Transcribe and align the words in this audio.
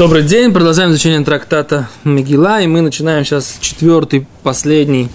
Добрый 0.00 0.22
день, 0.22 0.50
продолжаем 0.50 0.92
изучение 0.92 1.22
трактата 1.22 1.90
Мегила, 2.04 2.62
и 2.62 2.66
мы 2.66 2.80
начинаем 2.80 3.22
сейчас 3.22 3.58
четвертый, 3.60 4.26
последний 4.42 5.10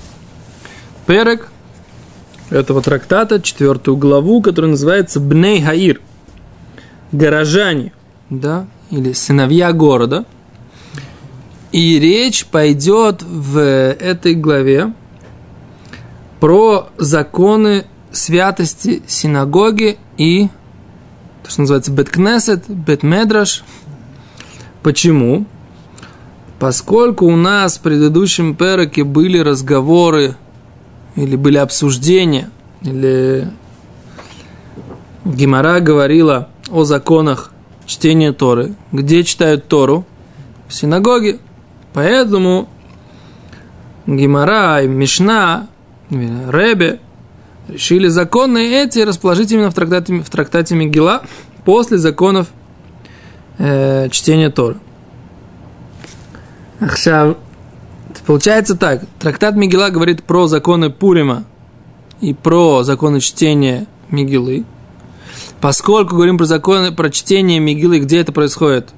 перек 1.07 1.47
этого 2.51 2.83
трактата, 2.83 3.41
четвертую 3.41 3.97
главу, 3.97 4.43
которая 4.43 4.69
называется 4.69 5.19
Бней 5.19 5.59
Хаир, 5.59 6.01
горожане, 7.11 7.93
да, 8.29 8.67
или 8.91 9.13
сыновья 9.13 9.73
города. 9.73 10.23
И 11.71 11.99
речь 11.99 12.45
пойдет 12.45 13.23
в 13.23 13.57
этой 13.59 14.35
главе 14.35 14.93
про 16.39 16.89
законы 16.99 17.87
святости 18.11 19.01
синагоги 19.07 19.97
и 20.19 20.47
то, 21.41 21.49
что 21.49 21.61
называется 21.61 21.91
Беткнесет, 21.91 22.69
Бетмедраш– 22.69 23.63
Почему? 24.85 25.45
Поскольку 26.59 27.25
у 27.25 27.35
нас 27.35 27.77
в 27.77 27.81
предыдущем 27.81 28.55
пероке 28.55 29.03
были 29.03 29.39
разговоры 29.39 30.35
или 31.15 31.35
были 31.35 31.57
обсуждения, 31.57 32.51
или 32.83 33.47
Гимара 35.25 35.79
говорила 35.79 36.49
о 36.69 36.83
законах 36.83 37.51
чтения 37.87 38.31
Торы. 38.31 38.75
Где 38.91 39.23
читают 39.23 39.67
Тору? 39.67 40.05
В 40.67 40.73
синагоге. 40.75 41.39
Поэтому 41.93 42.69
Гимара 44.05 44.83
и 44.83 44.87
Мишна, 44.87 45.67
Ребе 46.11 46.99
решили 47.67 48.07
законы 48.07 48.59
эти 48.59 48.99
расположить 48.99 49.51
именно 49.51 49.71
в 49.71 49.73
трактате, 49.73 50.21
в 50.21 50.29
трактате 50.29 50.75
Мегила 50.75 51.23
после 51.63 51.97
законов 51.97 52.49
э, 53.57 54.09
чтения 54.09 54.49
Торы. 54.49 54.77
Ахшав, 56.79 57.37
получается 58.25 58.75
так, 58.75 59.03
трактат 59.19 59.55
Мигела 59.55 59.89
говорит 59.89 60.23
про 60.23 60.47
законы 60.47 60.89
Пурима 60.89 61.45
и 62.21 62.33
про 62.33 62.83
законы 62.83 63.19
чтения 63.19 63.87
Мигилы. 64.09 64.65
Поскольку 65.61 66.15
говорим 66.15 66.37
про 66.37 66.45
законы, 66.45 66.91
про 66.91 67.09
чтение 67.09 67.59
Мигилы, 67.59 67.99
где 67.99 68.19
это 68.19 68.31
происходит? 68.31 68.89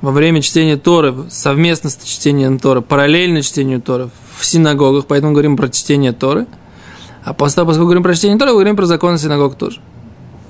Во 0.00 0.12
время 0.12 0.42
чтения 0.42 0.76
Торы, 0.76 1.14
совместно 1.28 1.90
с 1.90 1.96
чтением 1.96 2.58
Торы, 2.58 2.82
параллельно 2.82 3.42
чтению 3.42 3.82
Торы 3.82 4.10
в 4.38 4.44
синагогах, 4.44 5.06
поэтому 5.06 5.32
говорим 5.32 5.56
про 5.56 5.68
чтение 5.68 6.12
Торы. 6.12 6.46
А 7.24 7.34
после 7.34 7.64
поскольку 7.64 7.86
говорим 7.86 8.02
про 8.02 8.14
чтение 8.14 8.38
Торы, 8.38 8.52
говорим 8.52 8.76
про 8.76 8.86
законы 8.86 9.18
синагог 9.18 9.56
тоже. 9.56 9.80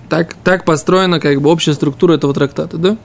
Так, 0.09 0.35
так 0.45 0.65
построена 0.65 1.19
как 1.21 1.41
бы 1.41 1.51
общая 1.51 1.75
структура 1.75 2.15
этого 2.15 2.33
трактата, 2.35 2.77
да? 2.77 2.97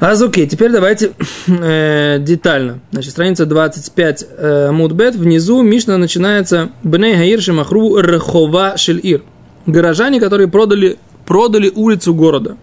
Азуки, 0.00 0.46
теперь 0.46 0.70
давайте 0.70 1.12
э, 1.48 2.18
детально. 2.20 2.80
Значит, 2.92 3.10
страница 3.10 3.46
25 3.46 4.26
э, 4.30 4.70
Мудбет. 4.70 5.16
Внизу 5.16 5.62
Мишна 5.62 5.98
начинается 5.98 6.70
Бней 6.84 7.16
Хаир 7.16 7.40
Махру 7.52 8.00
Рхова 8.00 8.76
Шельир. 8.76 9.22
Горожане, 9.66 10.20
которые 10.20 10.46
продали, 10.46 10.98
продали 11.26 11.72
улицу 11.74 12.14
города. 12.14 12.56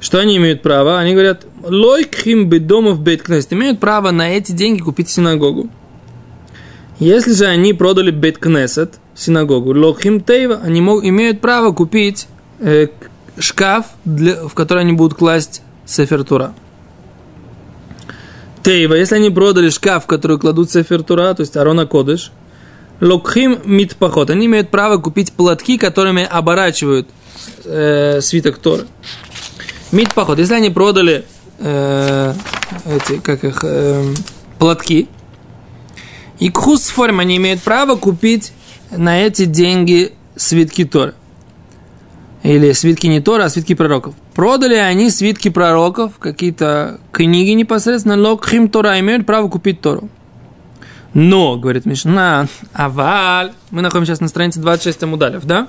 Что 0.00 0.18
они 0.18 0.36
имеют 0.36 0.60
право? 0.60 0.98
Они 0.98 1.12
говорят, 1.14 1.46
лойкхим 1.62 2.50
бедомов 2.50 3.00
бейткнест. 3.00 3.52
Имеют 3.54 3.80
право 3.80 4.10
на 4.10 4.30
эти 4.30 4.52
деньги 4.52 4.82
купить 4.82 5.08
синагогу. 5.08 5.70
Если 6.98 7.32
же 7.32 7.46
они 7.46 7.72
продали 7.72 8.10
бейткнесет, 8.10 8.94
синагогу, 9.14 9.72
лохим 9.74 10.20
тейва, 10.20 10.60
они 10.62 10.82
мог, 10.82 11.02
имеют 11.02 11.40
право 11.40 11.72
купить 11.72 12.28
э, 12.60 12.88
шкаф, 13.42 13.86
для, 14.04 14.46
в 14.46 14.54
который 14.54 14.80
они 14.80 14.92
будут 14.92 15.16
класть 15.16 15.62
сефертура. 15.84 16.54
Тейва, 18.62 18.94
если 18.94 19.16
они 19.16 19.30
продали 19.30 19.70
шкаф, 19.70 20.04
в 20.04 20.06
который 20.06 20.38
кладут 20.38 20.70
сефертура, 20.70 21.34
то 21.34 21.40
есть 21.40 21.56
арона 21.56 21.86
кодыш, 21.86 22.30
локхим 23.00 23.58
митпахот, 23.64 24.30
они 24.30 24.46
имеют 24.46 24.70
право 24.70 24.98
купить 24.98 25.32
платки, 25.32 25.76
которыми 25.76 26.22
оборачивают 26.22 27.08
э, 27.64 28.20
свиток 28.20 28.58
Торы. 28.58 28.86
Митпахот, 29.90 30.38
если 30.38 30.54
они 30.54 30.70
продали 30.70 31.24
э, 31.58 32.34
эти, 32.86 33.18
как 33.18 33.42
их, 33.44 33.60
э, 33.64 34.14
платки, 34.58 35.08
и 36.38 36.50
кхус 36.50 36.88
форм 36.88 37.18
они 37.20 37.36
имеют 37.36 37.62
право 37.62 37.96
купить 37.96 38.52
на 38.90 39.20
эти 39.20 39.44
деньги 39.44 40.12
свитки 40.36 40.84
Торы. 40.84 41.14
Или 42.42 42.72
свитки 42.72 43.06
не 43.06 43.20
Тора, 43.20 43.44
а 43.44 43.48
свитки 43.48 43.74
пророков. 43.74 44.14
Продали 44.34 44.74
они 44.74 45.10
свитки 45.10 45.48
пророков, 45.48 46.18
какие-то 46.18 46.98
книги 47.12 47.50
непосредственно, 47.50 48.16
локхим 48.16 48.68
Тора, 48.68 48.98
имеют 48.98 49.26
право 49.26 49.48
купить 49.48 49.80
Тору. 49.80 50.08
Но, 51.14 51.56
говорит 51.56 51.84
Мишна, 51.84 52.48
аваль, 52.72 53.52
мы 53.70 53.82
находимся 53.82 54.12
сейчас 54.12 54.20
на 54.20 54.28
странице 54.28 54.60
26 54.60 55.02
Амудалев, 55.04 55.44
да? 55.44 55.68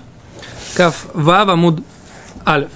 Каф 0.75 1.07
вав 1.13 1.49
амуд 1.49 1.83
алев. 2.45 2.69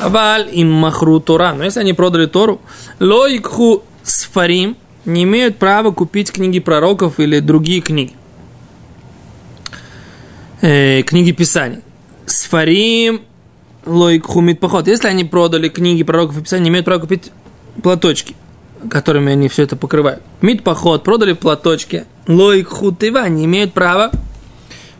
Аваль 0.00 0.48
им 0.52 0.72
махру 0.72 1.20
Тора. 1.20 1.54
Но 1.54 1.64
если 1.64 1.80
они 1.80 1.92
продали 1.92 2.26
Тору, 2.26 2.60
лойкху 3.00 3.82
сфарим, 4.02 4.76
не 5.04 5.24
имеют 5.24 5.58
права 5.58 5.90
купить 5.90 6.32
книги 6.32 6.60
пророков 6.60 7.18
или 7.20 7.40
другие 7.40 7.80
книги. 7.80 8.12
Э, 10.62 11.02
книги 11.02 11.32
Писаний. 11.32 11.80
Сфарим 12.36 13.22
лойк 13.86 14.26
хумит 14.26 14.60
поход. 14.60 14.88
Если 14.88 15.08
они 15.08 15.24
продали 15.24 15.70
книги 15.70 16.02
пророков 16.02 16.36
и 16.36 16.42
Писаний, 16.42 16.68
имеют 16.68 16.84
право 16.84 17.00
купить 17.00 17.32
платочки, 17.82 18.36
которыми 18.90 19.32
они 19.32 19.48
все 19.48 19.62
это 19.62 19.74
покрывают. 19.74 20.22
Мид 20.42 20.62
поход, 20.62 21.02
продали 21.02 21.32
платочки. 21.32 22.04
Лойк 22.28 22.68
хутыва, 22.68 23.26
не 23.30 23.46
имеют 23.46 23.72
права 23.72 24.10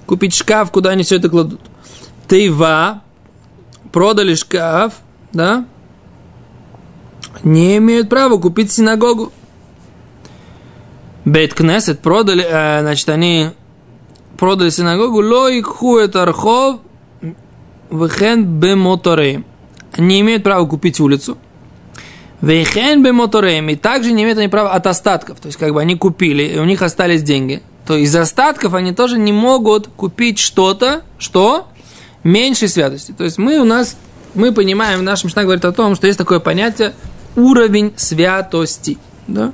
купить 0.07 0.35
шкаф, 0.35 0.71
куда 0.71 0.91
они 0.91 1.03
все 1.03 1.17
это 1.17 1.29
кладут. 1.29 1.61
Тыва, 2.27 3.03
продали 3.93 4.35
шкаф, 4.35 4.95
да, 5.35 5.67
не 7.43 7.77
имеют 7.77 8.09
права 8.09 8.39
купить 8.39 8.73
синагогу. 8.73 9.31
Бейт 11.27 11.53
Кнесет 11.53 12.01
продали, 12.01 12.47
э, 12.49 12.81
значит, 12.81 13.11
они 13.11 13.51
продали 14.39 14.71
синагогу, 14.71 15.21
лоик 15.21 15.67
хует 15.67 16.17
архов, 16.17 16.81
вехен 17.91 18.45
бемотореем. 18.45 19.45
Не 19.97 20.21
имеют 20.21 20.43
права 20.43 20.67
купить 20.67 21.01
улицу. 21.01 21.39
Вехен 22.41 23.03
бемотореем. 23.03 23.69
И 23.69 23.77
также 23.77 24.13
не 24.13 24.23
имеют 24.23 24.39
они 24.39 24.49
права 24.49 24.73
от 24.73 24.87
остатков. 24.87 25.41
То 25.41 25.47
есть, 25.47 25.59
как 25.59 25.73
бы 25.73 25.81
они 25.81 25.97
купили, 25.97 26.43
и 26.43 26.59
у 26.59 26.65
них 26.65 26.83
остались 26.83 27.23
деньги. 27.23 27.63
То 27.87 27.97
из 27.97 28.15
остатков 28.15 28.75
они 28.75 28.93
тоже 28.93 29.19
не 29.19 29.33
могут 29.33 29.89
купить 29.89 30.39
что-то, 30.39 31.03
что 31.19 31.69
меньшей 32.25 32.69
святости. 32.69 33.13
То 33.13 33.25
есть 33.25 33.39
мы 33.39 33.59
у 33.59 33.65
нас, 33.65 33.97
мы 34.35 34.53
понимаем, 34.53 35.05
наш 35.05 35.23
Мишна 35.23 35.45
говорит 35.45 35.65
о 35.65 35.73
том, 35.73 35.95
что 35.95 36.09
есть 36.09 36.19
такое 36.19 36.41
понятие 36.41 36.95
уровень 37.37 37.93
святости. 37.97 38.99
Да? 39.29 39.53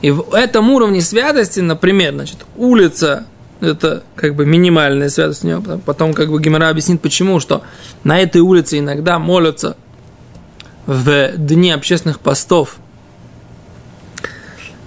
И 0.00 0.10
в 0.10 0.32
этом 0.32 0.70
уровне 0.70 1.02
святости, 1.02 1.60
например, 1.60 2.14
значит, 2.14 2.38
улица 2.56 3.26
это 3.62 4.02
как 4.16 4.34
бы 4.34 4.44
минимальная 4.44 5.08
святость 5.08 5.44
у 5.44 5.48
него. 5.48 5.80
Потом 5.86 6.12
как 6.12 6.30
бы 6.30 6.40
Гимара 6.40 6.68
объяснит, 6.68 7.00
почему, 7.00 7.40
что 7.40 7.62
на 8.04 8.20
этой 8.20 8.40
улице 8.40 8.78
иногда 8.78 9.18
молятся 9.18 9.76
в 10.86 11.36
дни 11.36 11.70
общественных 11.70 12.18
постов 12.18 12.76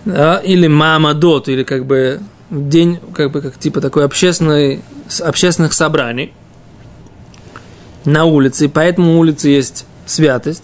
да, 0.03 0.37
или 0.37 0.67
мамадот, 0.67 1.47
или 1.47 1.63
как 1.63 1.85
бы 1.85 2.19
день, 2.51 2.99
как 3.13 3.31
бы 3.31 3.41
как 3.41 3.57
типа 3.57 3.79
такой 3.79 4.03
общественный, 4.03 4.83
общественных 5.23 5.73
собраний 5.73 6.33
на 8.03 8.25
улице, 8.25 8.65
и 8.65 8.67
поэтому 8.67 9.15
у 9.15 9.19
улицы 9.19 9.49
есть 9.49 9.85
святость 10.05 10.63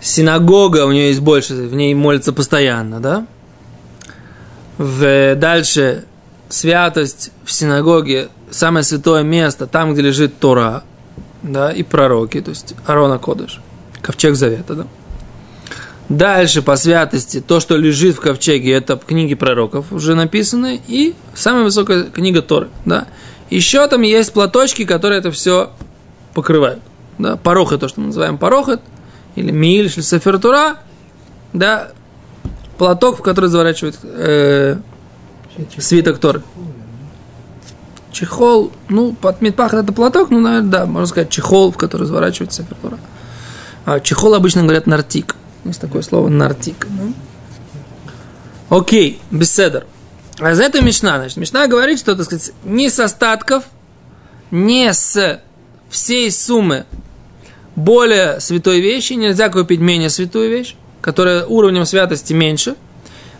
синагога, 0.00 0.86
у 0.86 0.92
нее 0.92 1.08
есть 1.08 1.20
больше, 1.20 1.54
в 1.54 1.74
ней 1.74 1.94
молится 1.94 2.32
постоянно, 2.32 3.00
да? 3.00 3.26
В, 4.78 5.34
дальше 5.36 6.04
святость 6.52 7.30
в 7.44 7.52
синагоге, 7.52 8.28
самое 8.50 8.84
святое 8.84 9.22
место, 9.22 9.66
там, 9.66 9.94
где 9.94 10.02
лежит 10.02 10.38
Тора, 10.38 10.84
да, 11.42 11.72
и 11.72 11.82
пророки, 11.82 12.40
то 12.40 12.50
есть 12.50 12.74
Арона 12.86 13.18
Кодыш, 13.18 13.60
ковчег 14.02 14.36
Завета, 14.36 14.74
да. 14.74 14.86
Дальше 16.08 16.60
по 16.60 16.76
святости, 16.76 17.40
то, 17.40 17.58
что 17.58 17.76
лежит 17.76 18.16
в 18.16 18.20
ковчеге, 18.20 18.72
это 18.72 18.96
книги 18.96 19.34
пророков 19.34 19.92
уже 19.92 20.14
написаны, 20.14 20.80
и 20.86 21.14
самая 21.34 21.64
высокая 21.64 22.04
книга 22.04 22.42
Торы, 22.42 22.68
да. 22.84 23.06
Еще 23.48 23.86
там 23.88 24.02
есть 24.02 24.32
платочки, 24.32 24.84
которые 24.84 25.20
это 25.20 25.30
все 25.30 25.70
покрывают, 26.34 26.82
да, 27.18 27.36
порохет, 27.36 27.80
то, 27.80 27.88
что 27.88 28.00
мы 28.00 28.08
называем 28.08 28.36
порохет, 28.36 28.80
или 29.36 29.50
миль, 29.50 29.86
или 29.86 30.02
сефертура, 30.02 30.76
да, 31.54 31.92
платок, 32.76 33.20
в 33.20 33.22
который 33.22 33.48
заворачивают 33.48 33.98
э, 34.02 34.76
свиток 35.78 36.18
Торы. 36.18 36.42
Чехол, 38.10 38.72
ну, 38.88 39.14
под 39.14 39.40
медпах 39.40 39.72
это 39.72 39.92
платок, 39.92 40.30
ну, 40.30 40.40
наверное, 40.40 40.70
да, 40.70 40.86
можно 40.86 41.06
сказать, 41.06 41.30
чехол, 41.30 41.72
в 41.72 41.78
который 41.78 42.06
заворачивается 42.06 42.62
сефертура. 42.62 42.98
А 43.86 44.00
чехол 44.00 44.34
обычно 44.34 44.62
говорят 44.62 44.86
нартик. 44.86 45.36
Есть 45.64 45.80
такое 45.80 46.02
слово 46.02 46.28
нартик. 46.28 46.86
Ну. 46.90 47.14
Окей, 48.68 49.20
беседер. 49.30 49.86
А 50.38 50.54
за 50.54 50.64
это 50.64 50.82
Мишна. 50.82 51.18
Значит, 51.18 51.36
Мишна 51.36 51.66
говорит, 51.66 51.98
что, 51.98 52.14
так 52.14 52.24
сказать, 52.26 52.52
не 52.64 52.90
с 52.90 52.98
остатков, 53.00 53.64
не 54.50 54.92
с 54.92 55.40
всей 55.88 56.30
суммы 56.30 56.84
более 57.76 58.40
святой 58.40 58.80
вещи 58.80 59.14
нельзя 59.14 59.48
купить 59.48 59.80
менее 59.80 60.10
святую 60.10 60.50
вещь, 60.50 60.76
которая 61.00 61.44
уровнем 61.44 61.84
святости 61.86 62.32
меньше. 62.32 62.76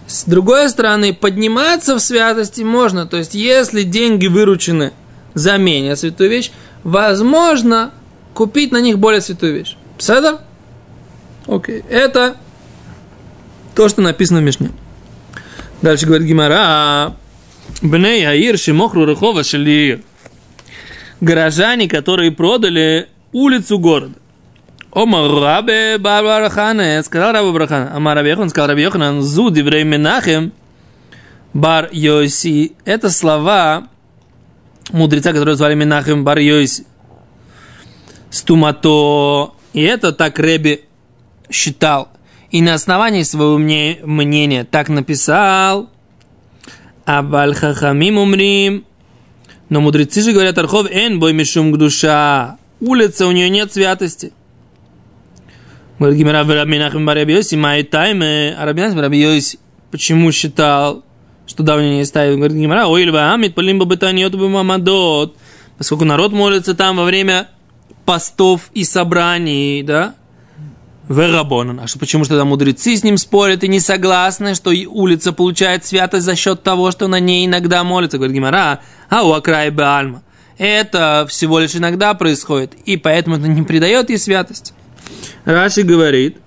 С 0.07 0.25
другой 0.25 0.69
стороны, 0.69 1.15
подниматься 1.15 1.95
в 1.95 2.01
святости 2.01 2.63
можно. 2.63 3.07
То 3.07 3.17
есть, 3.17 3.35
если 3.35 3.83
деньги 3.83 4.27
выручены 4.27 4.93
за 5.35 5.57
менее 5.57 5.97
святую 5.97 6.31
вещь, 6.31 6.51
возможно 6.85 7.93
купить 8.35 8.73
на 8.73 8.81
них 8.81 8.99
более 8.99 9.21
святую 9.21 9.55
вещь. 9.55 9.77
Седа? 9.99 10.41
Окей. 11.47 11.83
Это 11.89 12.37
то, 13.75 13.89
что 13.89 14.03
написано 14.03 14.41
в 14.41 14.43
Мишне. 14.43 14.71
Дальше 15.81 16.07
говорит 16.07 16.27
Гимара. 16.27 17.17
Бней 17.81 18.27
Аир 18.29 18.59
Шимохру 18.59 19.07
Рахова 19.07 19.43
Шалиир. 19.43 20.03
Горожане, 21.21 21.89
которые 21.89 22.33
продали 22.33 23.09
улицу 23.33 23.79
города. 23.79 24.15
Омар 24.95 25.31
Рабе 25.31 25.97
Барбарахана, 25.97 27.03
сказал 27.03 27.33
Раба 27.33 27.51
Барахана, 27.51 27.97
Амар 27.97 28.15
Раби 28.15 28.29
Йохан, 28.29 28.51
сказал 28.51 28.69
Раби 28.69 28.83
Йохан, 28.83 29.23
Зу 29.23 29.51
Диврей 29.51 29.85
Менахем, 29.85 30.53
Бар 31.55 31.89
Йоси. 31.93 32.73
Это 32.85 33.09
слова 33.09 33.89
мудреца, 34.91 35.33
которого 35.33 35.57
звали 35.57 35.75
Менахем 35.75 36.25
Бар 36.25 36.39
Йоси. 36.39 36.85
Стумато. 38.29 39.55
И 39.73 39.81
это 39.81 40.13
так 40.13 40.39
Реби 40.39 40.85
считал. 41.51 42.09
И 42.51 42.61
на 42.61 42.75
основании 42.75 43.23
своего 43.23 43.57
мнения 43.57 44.65
так 44.65 44.91
написал. 44.91 45.89
Абаль 47.07 47.55
Хахамим 47.55 48.19
умрим. 48.19 48.85
Но 49.71 49.81
мудрецы 49.81 50.21
же 50.21 50.33
говорят, 50.33 50.59
Архов 50.59 50.87
эн 50.91 51.19
бой 51.19 51.33
мишум 51.33 51.73
душа. 51.79 52.59
Улица, 52.81 53.27
у 53.27 53.33
нее 53.33 53.49
нет 53.49 53.73
святости. 53.73 54.35
Говорит 55.99 56.19
Гимера 56.19 56.45
Рабинахим 56.45 57.07
Барабиоси, 57.07 57.55
май 57.55 57.83
тайме, 57.83 58.57
а 58.59 58.65
Рабинахим 58.65 58.97
Барабиоси 58.97 59.59
почему 59.93 60.33
считал, 60.33 61.05
что 61.47 61.63
давние 61.63 61.99
не 61.99 62.05
ставит? 62.05 62.37
Говорит 62.37 62.57
Гимера, 62.57 62.87
ой, 62.87 63.05
льва 63.05 63.33
амит, 63.35 63.55
полим 63.55 63.79
бабатаниот 63.79 64.35
мамадот, 64.35 65.37
поскольку 65.79 66.05
народ 66.05 66.33
молится 66.33 66.75
там 66.75 66.97
во 66.97 67.05
время 67.05 67.49
постов 68.05 68.71
и 68.75 68.83
собраний, 68.85 69.83
да, 69.83 70.15
Верабонан. 71.09 71.81
А 71.81 71.87
что, 71.87 71.99
почему 71.99 72.25
что 72.25 72.39
там 72.39 72.49
мудрецы 72.49 72.97
с 72.97 73.05
ним 73.05 73.19
спорят 73.19 73.65
и 73.65 73.69
не 73.69 73.81
согласны, 73.81 74.55
что 74.55 74.71
улица 74.71 75.33
получает 75.33 75.85
святость 75.85 76.25
за 76.25 76.37
счет 76.37 76.63
того, 76.63 76.91
что 76.91 77.09
на 77.09 77.21
ней 77.21 77.47
иногда 77.47 77.85
молится? 77.85 78.17
Говорит 78.17 78.35
Гимара, 78.35 78.81
а 79.11 79.23
у 79.25 79.33
Акрай 79.33 79.71
Беальма. 79.71 80.23
Это 80.59 81.27
всего 81.29 81.59
лишь 81.59 81.75
иногда 81.75 82.15
происходит, 82.15 82.75
и 82.87 82.97
поэтому 82.97 83.37
это 83.37 83.49
не 83.49 83.63
придает 83.63 84.11
ей 84.11 84.19
святость. 84.19 84.75
Раши 85.45 85.83
говорит, 85.83 86.39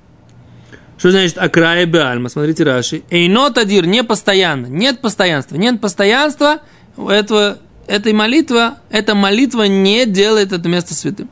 что 0.97 1.11
значит 1.11 1.37
акрая 1.37 1.85
беальма? 1.85 2.29
Смотрите, 2.29 2.63
Раши. 2.63 3.03
Эйнот 3.09 3.57
адир, 3.57 3.85
не 3.85 4.03
постоянно. 4.03 4.67
Нет 4.67 5.01
постоянства. 5.01 5.55
Нет 5.57 5.81
постоянства 5.81 6.59
этого, 6.97 7.57
этой 7.87 8.13
молитвы, 8.13 8.71
эта 8.89 9.15
молитва 9.15 9.63
не 9.63 10.05
делает 10.05 10.53
это 10.53 10.67
место 10.69 10.93
святым. 10.93 11.27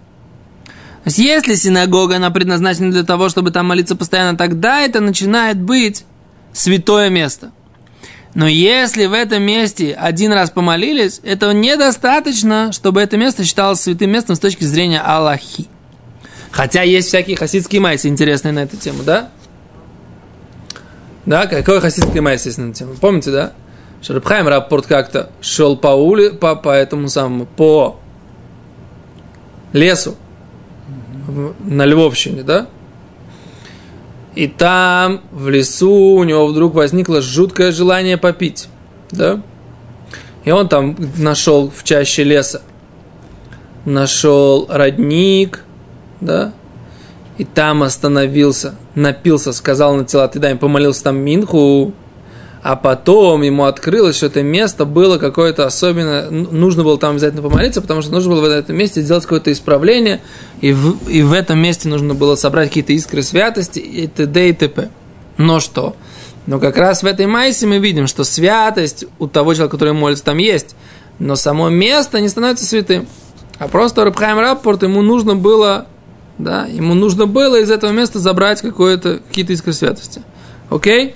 То 1.04 1.10
есть, 1.10 1.18
если 1.18 1.56
синагога, 1.56 2.16
она 2.16 2.30
предназначена 2.30 2.92
для 2.92 3.04
того, 3.04 3.28
чтобы 3.30 3.52
там 3.52 3.66
молиться 3.68 3.96
постоянно, 3.96 4.38
тогда 4.38 4.82
это 4.82 5.02
начинает 5.02 5.60
быть 5.60 6.06
святое 6.54 7.10
место. 7.10 7.52
Но 8.36 8.48
если 8.48 9.06
в 9.06 9.14
этом 9.14 9.44
месте 9.44 9.94
один 9.94 10.32
раз 10.32 10.50
помолились, 10.50 11.20
этого 11.24 11.52
недостаточно, 11.52 12.72
чтобы 12.72 13.02
это 13.02 13.18
место 13.18 13.44
считалось 13.44 13.82
святым 13.82 14.12
местом 14.12 14.36
с 14.36 14.40
точки 14.40 14.64
зрения 14.64 15.02
Аллахи. 15.02 15.68
Хотя 16.54 16.84
есть 16.84 17.08
всякие 17.08 17.36
хасидские 17.36 17.82
майсы 17.82 18.08
интересные 18.08 18.52
на 18.52 18.60
эту 18.60 18.78
тему, 18.78 19.02
да? 19.04 19.30
Да, 21.26 21.48
какой 21.48 21.82
хасидский 21.82 22.20
майс 22.20 22.46
есть 22.46 22.60
на 22.60 22.70
эту 22.70 22.74
тему? 22.74 22.94
Помните, 23.02 23.32
да? 23.32 23.54
Что 24.04 24.14
Рабхайм 24.14 24.48
Раппорт 24.48 24.86
как-то 24.86 25.32
шел 25.42 25.76
по 25.76 25.88
ули, 25.88 26.30
по, 26.30 26.56
по 26.56 26.70
этому 26.70 27.08
самому, 27.08 27.48
по 27.48 28.00
лесу 29.72 30.16
на 31.60 31.86
Львовщине, 31.86 32.44
да? 32.44 32.68
И 34.36 34.48
там, 34.48 35.22
в 35.32 35.50
лесу, 35.50 35.90
у 35.90 36.24
него 36.24 36.46
вдруг 36.46 36.76
возникло 36.76 37.22
жуткое 37.22 37.72
желание 37.72 38.18
попить, 38.18 38.68
да? 39.10 39.42
И 40.44 40.52
он 40.52 40.70
там 40.70 40.96
нашел 41.18 41.72
в 41.76 41.84
чаще 41.84 42.24
леса, 42.24 42.62
нашел 43.86 44.68
родник, 44.70 45.64
да, 46.24 46.54
и 47.38 47.46
там 47.46 47.84
остановился, 47.84 48.76
напился, 48.96 49.54
сказал 49.54 49.96
на 49.96 50.06
тела, 50.06 50.28
ты 50.28 50.40
дай, 50.40 50.56
помолился 50.56 51.06
там 51.06 51.18
Минху, 51.18 51.94
а 52.62 52.78
потом 52.78 53.42
ему 53.42 53.66
открылось, 53.66 54.16
что 54.16 54.28
это 54.28 54.42
место 54.42 54.86
было 54.86 55.18
какое-то 55.18 55.66
особенное, 55.66 56.30
нужно 56.30 56.84
было 56.84 56.98
там 56.98 57.12
обязательно 57.12 57.42
помолиться, 57.42 57.82
потому 57.82 58.02
что 58.02 58.12
нужно 58.14 58.32
было 58.32 58.42
в 58.42 58.46
этом 58.46 58.78
месте 58.78 59.02
сделать 59.02 59.24
какое-то 59.24 59.52
исправление, 59.52 60.22
и 60.62 60.72
в, 60.72 61.10
и 61.10 61.24
в 61.24 61.34
этом 61.34 61.60
месте 61.60 61.90
нужно 61.90 62.14
было 62.14 62.36
собрать 62.36 62.70
какие-то 62.70 62.94
искры 62.94 63.22
святости, 63.22 63.80
и 63.80 64.08
т.д. 64.08 64.50
и 64.50 64.54
т.п. 64.54 64.90
Но 65.38 65.60
что? 65.60 65.96
Но 66.46 66.60
как 66.60 66.78
раз 66.78 67.04
в 67.04 67.06
этой 67.06 67.26
майсе 67.26 67.68
мы 67.68 67.80
видим, 67.80 68.08
что 68.08 68.24
святость 68.24 69.06
у 69.20 69.28
того 69.28 69.54
человека, 69.54 69.76
который 69.76 69.94
молится, 69.94 70.24
там 70.24 70.38
есть, 70.38 70.76
но 71.20 71.36
само 71.36 71.70
место 71.70 72.22
не 72.22 72.30
становится 72.30 72.66
святым. 72.66 73.08
А 73.60 73.68
просто 73.68 74.06
Рабхайм 74.06 74.40
Раппорт, 74.40 74.84
ему 74.84 75.02
нужно 75.02 75.36
было 75.36 75.88
да, 76.38 76.66
ему 76.66 76.94
нужно 76.94 77.26
было 77.26 77.60
из 77.60 77.70
этого 77.70 77.92
места 77.92 78.20
забрать 78.20 78.62
какое-то, 78.62 79.20
какие-то 79.20 79.54
искры 79.54 79.74
святости. 79.74 80.22
Окей? 80.70 81.16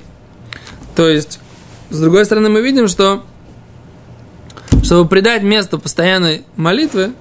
То 0.96 1.08
есть, 1.08 1.40
с 1.90 2.00
другой 2.00 2.26
стороны, 2.26 2.50
мы 2.50 2.62
видим, 2.62 2.88
что 2.88 3.24
чтобы 4.84 5.10
придать 5.10 5.44
место 5.44 5.78
постоянной 5.78 6.44
молитвы, 6.56 7.14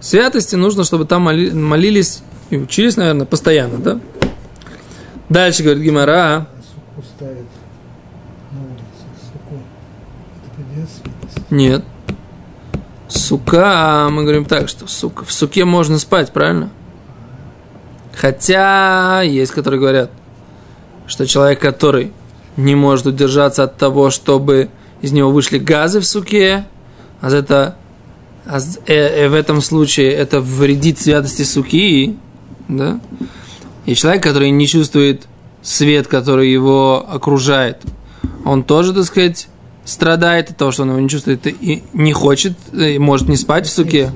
святости 0.00 0.54
нужно, 0.54 0.84
чтобы 0.84 1.04
там 1.04 1.22
моли, 1.22 1.50
молились 1.50 2.22
и 2.50 2.56
учились, 2.56 2.96
наверное, 2.96 3.26
постоянно, 3.26 3.78
да? 3.78 4.00
Дальше 5.28 5.62
говорит 5.62 5.82
Гимара. 5.82 6.46
Нет. 11.50 11.84
Сука, 13.08 14.08
мы 14.10 14.22
говорим 14.22 14.44
так, 14.44 14.68
что 14.68 14.86
сука, 14.86 15.24
в 15.24 15.32
суке 15.32 15.64
можно 15.64 15.98
спать, 15.98 16.32
правильно? 16.32 16.70
Хотя 18.20 19.22
есть, 19.22 19.52
которые 19.52 19.78
говорят, 19.78 20.10
что 21.06 21.24
человек, 21.24 21.60
который 21.60 22.12
не 22.56 22.74
может 22.74 23.06
удержаться 23.06 23.62
от 23.62 23.76
того, 23.76 24.10
чтобы 24.10 24.70
из 25.00 25.12
него 25.12 25.30
вышли 25.30 25.58
газы 25.58 26.00
в 26.00 26.06
суке, 26.06 26.66
а 27.20 27.30
это 27.30 27.76
а 28.44 28.58
э, 28.86 28.94
э, 28.94 29.28
в 29.28 29.34
этом 29.34 29.60
случае 29.60 30.10
это 30.12 30.40
вредит 30.40 30.98
святости 30.98 31.42
суки, 31.42 32.16
да? 32.66 32.98
И 33.86 33.94
человек, 33.94 34.24
который 34.24 34.50
не 34.50 34.66
чувствует 34.66 35.22
свет, 35.62 36.08
который 36.08 36.50
его 36.50 37.06
окружает, 37.08 37.82
он 38.44 38.64
тоже, 38.64 38.94
так 38.94 39.04
сказать, 39.04 39.46
страдает 39.84 40.50
от 40.50 40.56
того, 40.56 40.72
что 40.72 40.82
он 40.82 40.90
его 40.90 40.98
не 40.98 41.08
чувствует 41.08 41.46
и 41.46 41.84
не 41.92 42.12
хочет, 42.12 42.54
и 42.72 42.98
может 42.98 43.28
не 43.28 43.36
спать 43.36 43.66
в 43.66 43.70
суке. 43.70 44.10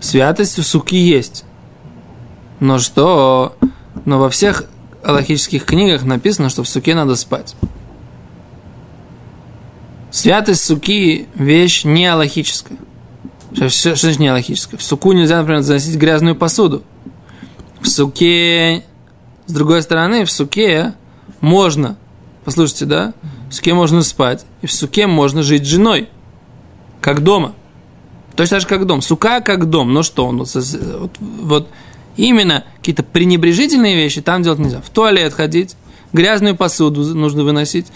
Святость 0.00 0.58
в 0.58 0.64
суке 0.64 1.00
есть. 1.00 1.44
Но 2.60 2.78
что? 2.78 3.56
Но 4.04 4.18
во 4.18 4.30
всех 4.30 4.64
аллахических 5.02 5.64
книгах 5.64 6.04
написано, 6.04 6.48
что 6.48 6.62
в 6.62 6.68
суке 6.68 6.94
надо 6.94 7.16
спать. 7.16 7.54
Святость 10.10 10.64
суки– 10.64 11.28
вещь 11.34 11.84
не 11.84 12.06
аллахическая. 12.06 12.78
Что, 13.52 13.68
что, 13.68 13.96
что 13.96 14.06
значит 14.06 14.20
не 14.20 14.28
аллахическая? 14.28 14.78
В 14.78 14.82
суку 14.82 15.12
нельзя, 15.12 15.38
например, 15.38 15.62
заносить 15.62 15.96
грязную 15.96 16.34
посуду. 16.34 16.82
В 17.80 17.86
суке, 17.86 18.84
с 19.46 19.52
другой 19.52 19.82
стороны, 19.82 20.24
в 20.24 20.30
суке 20.30 20.94
можно, 21.40 21.96
послушайте, 22.44 22.86
да, 22.86 23.14
в 23.50 23.54
суке 23.54 23.74
можно 23.74 24.02
спать, 24.02 24.46
и 24.62 24.66
в 24.66 24.72
суке 24.72 25.06
можно 25.06 25.42
жить 25.42 25.64
с 25.64 25.68
женой, 25.68 26.08
как 27.00 27.22
дома. 27.22 27.54
Точно 28.34 28.56
так 28.56 28.60
же, 28.62 28.66
как 28.66 28.86
дом. 28.86 29.02
Сука 29.02 29.40
как 29.40 29.70
дом. 29.70 29.92
Ну 29.92 30.02
что, 30.02 30.26
он 30.26 30.38
вот, 30.38 31.10
вот 31.20 31.68
Именно 32.16 32.64
какие-то 32.78 33.02
пренебрежительные 33.02 33.94
вещи 33.96 34.20
там 34.22 34.42
делать 34.42 34.58
нельзя. 34.58 34.80
В 34.80 34.90
туалет 34.90 35.34
ходить, 35.34 35.76
грязную 36.12 36.56
посуду 36.56 37.02
нужно 37.14 37.44
выносить. 37.44 37.86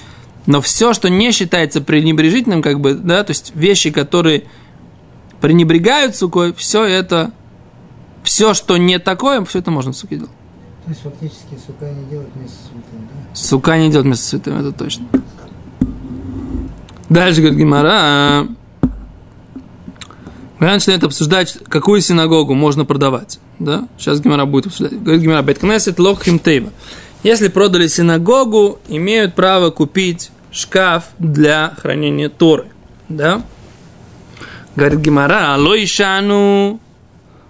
Но 0.46 0.60
все, 0.60 0.94
что 0.94 1.10
не 1.10 1.32
считается 1.32 1.80
пренебрежительным, 1.80 2.62
как 2.62 2.80
бы, 2.80 2.94
да, 2.94 3.24
то 3.24 3.30
есть 3.30 3.52
вещи, 3.54 3.90
которые 3.90 4.44
пренебрегают 5.40 6.16
сукой, 6.16 6.52
все 6.54 6.84
это 6.84 7.32
Все, 8.22 8.54
что 8.54 8.76
не 8.76 8.98
такое, 8.98 9.44
все 9.44 9.60
это 9.60 9.70
можно 9.70 9.92
в 9.92 9.96
суке 9.96 10.16
делать. 10.16 10.30
То 10.84 10.90
есть 10.90 11.02
фактически 11.02 11.58
сука 11.66 11.90
не 11.90 12.04
делать 12.10 12.28
вместе 12.34 12.56
с 12.56 12.60
святым, 12.60 13.08
да? 13.08 13.34
Сука 13.34 13.78
не 13.78 13.90
делать 13.90 14.06
вместо 14.06 14.24
святым, 14.24 14.58
это 14.58 14.72
точно. 14.72 15.06
Дальше 17.08 17.40
говорит 17.40 17.58
Гимара. 17.58 18.46
Гимара 20.58 20.74
начинает 20.74 21.02
обсуждать, 21.04 21.58
какую 21.68 22.00
синагогу 22.00 22.54
можно 22.54 22.84
продавать. 22.84 23.40
Да? 23.60 23.86
Сейчас 23.98 24.20
Гимара 24.20 24.46
будет 24.46 24.66
обсуждать. 24.66 25.00
Говорит 25.00 25.22
Гимара, 25.22 25.42
Беткнесет 25.42 26.00
лохим 26.00 26.38
тейва. 26.38 26.70
Если 27.22 27.48
продали 27.48 27.86
синагогу, 27.86 28.78
имеют 28.88 29.34
право 29.34 29.70
купить 29.70 30.30
шкаф 30.50 31.04
для 31.18 31.74
хранения 31.80 32.30
Торы. 32.30 32.66
Да? 33.10 33.42
Говорит 34.74 35.00
Гимара, 35.00 35.56
лоишану 35.58 36.80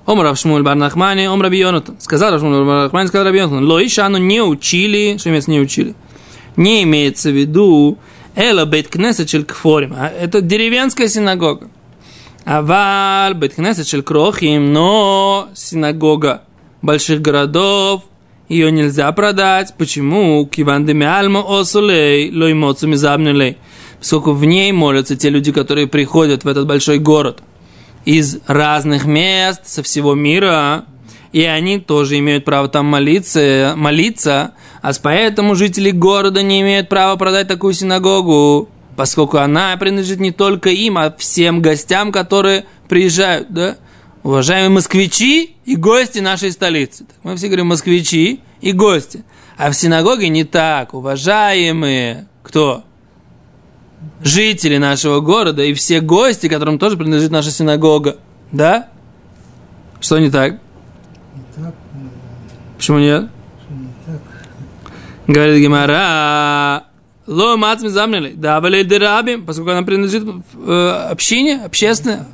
Ом 0.04 0.20
Рав 0.20 0.36
Шмуль 0.36 0.64
Бар 0.64 0.74
Нахмани, 0.74 1.28
Ом 1.28 1.40
Раби 1.40 1.58
Йонатан. 1.58 2.00
Сказал 2.00 2.32
Рав 2.32 2.40
Шмуль 2.40 2.66
Бар 2.66 2.84
Нахмани, 2.84 3.06
сказал 3.06 3.26
Раби 3.26 3.38
Йонатан. 3.38 3.64
Лоишану 3.64 4.18
не 4.18 4.42
учили, 4.42 5.16
что 5.16 5.30
имеется 5.30 5.52
не 5.52 5.60
учили. 5.60 5.94
Не 6.56 6.82
имеется 6.82 7.30
в 7.30 7.34
виду 7.36 7.98
Эла 8.34 8.64
Бейт 8.64 8.88
Кнесет 8.88 9.30
Шель 9.30 9.44
Кфорим. 9.44 9.94
А 9.96 10.08
Это 10.08 10.40
деревенская 10.40 11.06
синагога. 11.06 11.68
Аваль 12.50 13.34
Бейт 13.34 13.54
Кнесет 13.54 13.86
Шель 13.86 14.02
Крохим, 14.02 14.72
но 14.72 15.50
синагога 15.54 16.42
больших 16.82 17.22
городов, 17.22 18.02
ее 18.48 18.72
нельзя 18.72 19.12
продать. 19.12 19.72
Почему? 19.78 20.44
Киван 20.46 20.84
демиальма 20.84 21.44
осулей, 21.46 22.34
лоймоцу 22.34 22.88
мизабнелей. 22.88 23.56
Поскольку 24.00 24.32
в 24.32 24.44
ней 24.44 24.72
молятся 24.72 25.14
те 25.14 25.30
люди, 25.30 25.52
которые 25.52 25.86
приходят 25.86 26.42
в 26.42 26.48
этот 26.48 26.66
большой 26.66 26.98
город 26.98 27.40
из 28.04 28.40
разных 28.48 29.04
мест, 29.04 29.68
со 29.68 29.84
всего 29.84 30.16
мира, 30.16 30.86
и 31.30 31.44
они 31.44 31.78
тоже 31.78 32.18
имеют 32.18 32.44
право 32.44 32.66
там 32.66 32.84
молиться, 32.86 33.74
молиться, 33.76 34.54
а 34.82 34.90
поэтому 35.00 35.54
жители 35.54 35.92
города 35.92 36.42
не 36.42 36.62
имеют 36.62 36.88
права 36.88 37.14
продать 37.14 37.46
такую 37.46 37.74
синагогу, 37.74 38.68
поскольку 39.00 39.38
она 39.38 39.74
принадлежит 39.78 40.20
не 40.20 40.30
только 40.30 40.68
им, 40.68 40.98
а 40.98 41.10
всем 41.16 41.62
гостям, 41.62 42.12
которые 42.12 42.66
приезжают, 42.86 43.50
да? 43.50 43.78
Уважаемые 44.22 44.68
москвичи 44.68 45.56
и 45.64 45.74
гости 45.74 46.18
нашей 46.18 46.52
столицы. 46.52 47.06
Мы 47.22 47.34
все 47.36 47.46
говорим 47.46 47.68
москвичи 47.68 48.40
и 48.60 48.72
гости. 48.72 49.24
А 49.56 49.70
в 49.70 49.74
синагоге 49.74 50.28
не 50.28 50.44
так. 50.44 50.92
Уважаемые, 50.92 52.28
кто? 52.42 52.84
Жители 54.22 54.76
нашего 54.76 55.20
города 55.20 55.62
и 55.62 55.72
все 55.72 56.02
гости, 56.02 56.50
которым 56.50 56.78
тоже 56.78 56.98
принадлежит 56.98 57.30
наша 57.30 57.50
синагога. 57.50 58.18
Да? 58.52 58.90
Что 60.02 60.18
не 60.18 60.30
так? 60.30 60.58
Не 61.34 61.62
так, 61.64 61.74
Почему 62.76 62.98
нет? 62.98 63.30
не 63.70 63.88
так. 64.04 64.20
Говорит 65.26 65.62
Гимара, 65.62 66.89
ло 67.30 67.56
мацми 67.56 67.88
замнили, 67.88 68.32
да, 68.34 68.60
валей 68.60 68.82
дерабим, 68.82 69.46
поскольку 69.46 69.70
она 69.70 69.82
принадлежит 69.82 70.24
э, 70.66 71.06
общине, 71.10 71.62
общественной, 71.64 72.24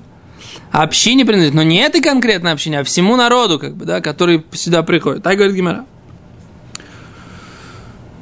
общине 0.73 1.27
принадлежит, 1.27 1.55
но 1.55 1.63
не 1.63 1.81
этой 1.81 2.01
конкретной 2.01 2.53
общине, 2.53 2.81
а 2.81 2.85
всему 2.85 3.15
народу, 3.17 3.59
как 3.59 3.77
бы, 3.77 3.85
да, 3.85 4.01
который 4.01 4.43
сюда 4.53 4.83
приходит. 4.83 5.23
Так 5.23 5.37
говорит 5.37 5.55
Гимара. 5.55 5.85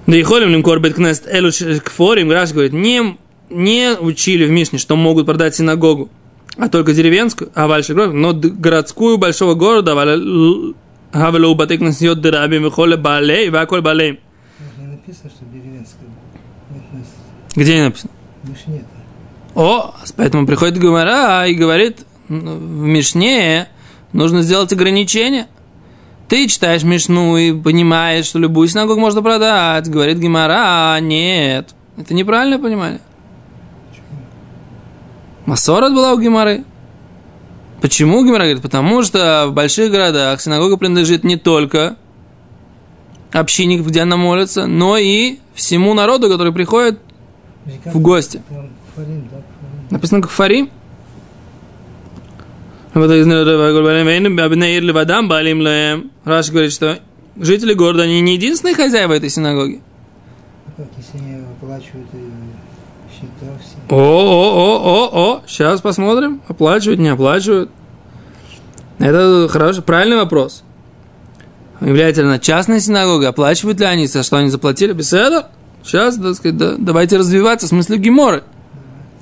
Да 0.08 0.16
и 0.16 0.22
холим 0.22 0.50
лимкор 0.50 0.80
беткнест 0.80 1.28
элу 1.28 1.50
кфорим, 1.84 2.32
Раш 2.32 2.50
говорит, 2.50 2.72
не, 2.72 3.18
не 3.50 3.96
учили 3.96 4.44
в 4.44 4.50
Мишне, 4.50 4.80
что 4.80 4.96
могут 4.96 5.26
продать 5.26 5.54
синагогу, 5.54 6.10
а 6.58 6.68
только 6.68 6.92
деревенскую, 6.92 7.52
а 7.54 7.68
город, 7.68 8.12
но 8.12 8.32
городскую 8.34 9.16
большого 9.16 9.54
города, 9.54 9.94
Хавелу 11.12 11.54
батык 11.54 11.80
насьет 11.80 12.20
дырабим, 12.20 12.64
вихоле 12.64 12.96
балей, 12.96 13.48
ваколь 13.48 13.80
балей. 13.80 14.18
Не 14.76 14.86
написано, 14.88 15.30
что 15.30 15.44
деревенская. 15.44 16.03
Где 17.54 17.76
не 17.76 17.84
написано? 17.84 18.10
в 18.42 18.66
нет. 18.68 18.84
О, 19.54 19.94
поэтому 20.16 20.46
приходит 20.46 20.80
Гумара 20.80 21.46
и 21.46 21.54
говорит, 21.54 22.04
ну, 22.28 22.56
в 22.56 22.86
Мишне 22.86 23.68
нужно 24.12 24.42
сделать 24.42 24.72
ограничение. 24.72 25.46
Ты 26.28 26.48
читаешь 26.48 26.82
Мишну 26.82 27.36
и 27.36 27.52
понимаешь, 27.52 28.26
что 28.26 28.38
любую 28.38 28.66
синагогу 28.66 29.00
можно 29.00 29.22
продать. 29.22 29.88
Говорит 29.88 30.18
Гимара, 30.18 30.98
нет. 31.00 31.74
Это 31.96 32.14
неправильное 32.14 32.58
понимание. 32.58 33.00
Масорот 35.46 35.92
была 35.92 36.14
у 36.14 36.20
Гимары. 36.20 36.64
Почему 37.80 38.24
Гимара 38.24 38.44
говорит? 38.44 38.62
Потому 38.62 39.02
что 39.02 39.46
в 39.48 39.52
больших 39.52 39.92
городах 39.92 40.40
синагога 40.40 40.78
принадлежит 40.78 41.22
не 41.22 41.36
только 41.36 41.96
общине, 43.30 43.78
где 43.78 44.00
она 44.00 44.16
молится, 44.16 44.66
но 44.66 44.96
и 44.96 45.38
всему 45.54 45.92
народу, 45.92 46.30
который 46.30 46.52
приходит 46.52 46.98
в 47.66 48.00
гости. 48.00 48.42
Фарим, 48.94 49.28
Фарим. 49.28 49.30
Написано 49.90 50.20
Балим 55.28 55.60
Лаем. 55.60 56.10
Раш 56.24 56.50
говорит, 56.50 56.72
что 56.72 57.00
жители 57.36 57.74
города, 57.74 58.04
они 58.04 58.20
не 58.20 58.34
единственные 58.34 58.74
хозяева 58.76 59.14
этой 59.14 59.30
синагоги. 59.30 59.80
А 60.66 60.70
как, 60.76 60.86
если 60.96 61.18
они 61.18 61.42
оплачивают 61.44 62.08
и 62.12 63.12
счета 63.12 63.52
все? 63.60 63.94
О, 63.94 63.96
о, 63.96 64.52
о, 64.54 65.10
о, 65.10 65.34
о, 65.36 65.42
сейчас 65.46 65.80
посмотрим, 65.80 66.40
оплачивают, 66.46 67.00
не 67.00 67.08
оплачивают. 67.08 67.70
Это 68.98 69.48
хороший, 69.50 69.82
правильный 69.82 70.16
вопрос. 70.16 70.62
Является 71.80 72.22
ли 72.22 72.28
она 72.28 72.38
частная 72.38 72.78
синагога, 72.78 73.28
оплачивают 73.28 73.80
ли 73.80 73.86
они, 73.86 74.06
за 74.06 74.22
что 74.22 74.36
они 74.36 74.50
заплатили? 74.50 74.92
Этого? 74.92 75.48
Сейчас, 75.84 76.16
так 76.16 76.34
сказать, 76.34 76.56
да, 76.56 76.76
давайте 76.78 77.18
развиваться 77.18 77.66
в 77.66 77.68
смысле 77.68 77.98
геморы. 77.98 78.42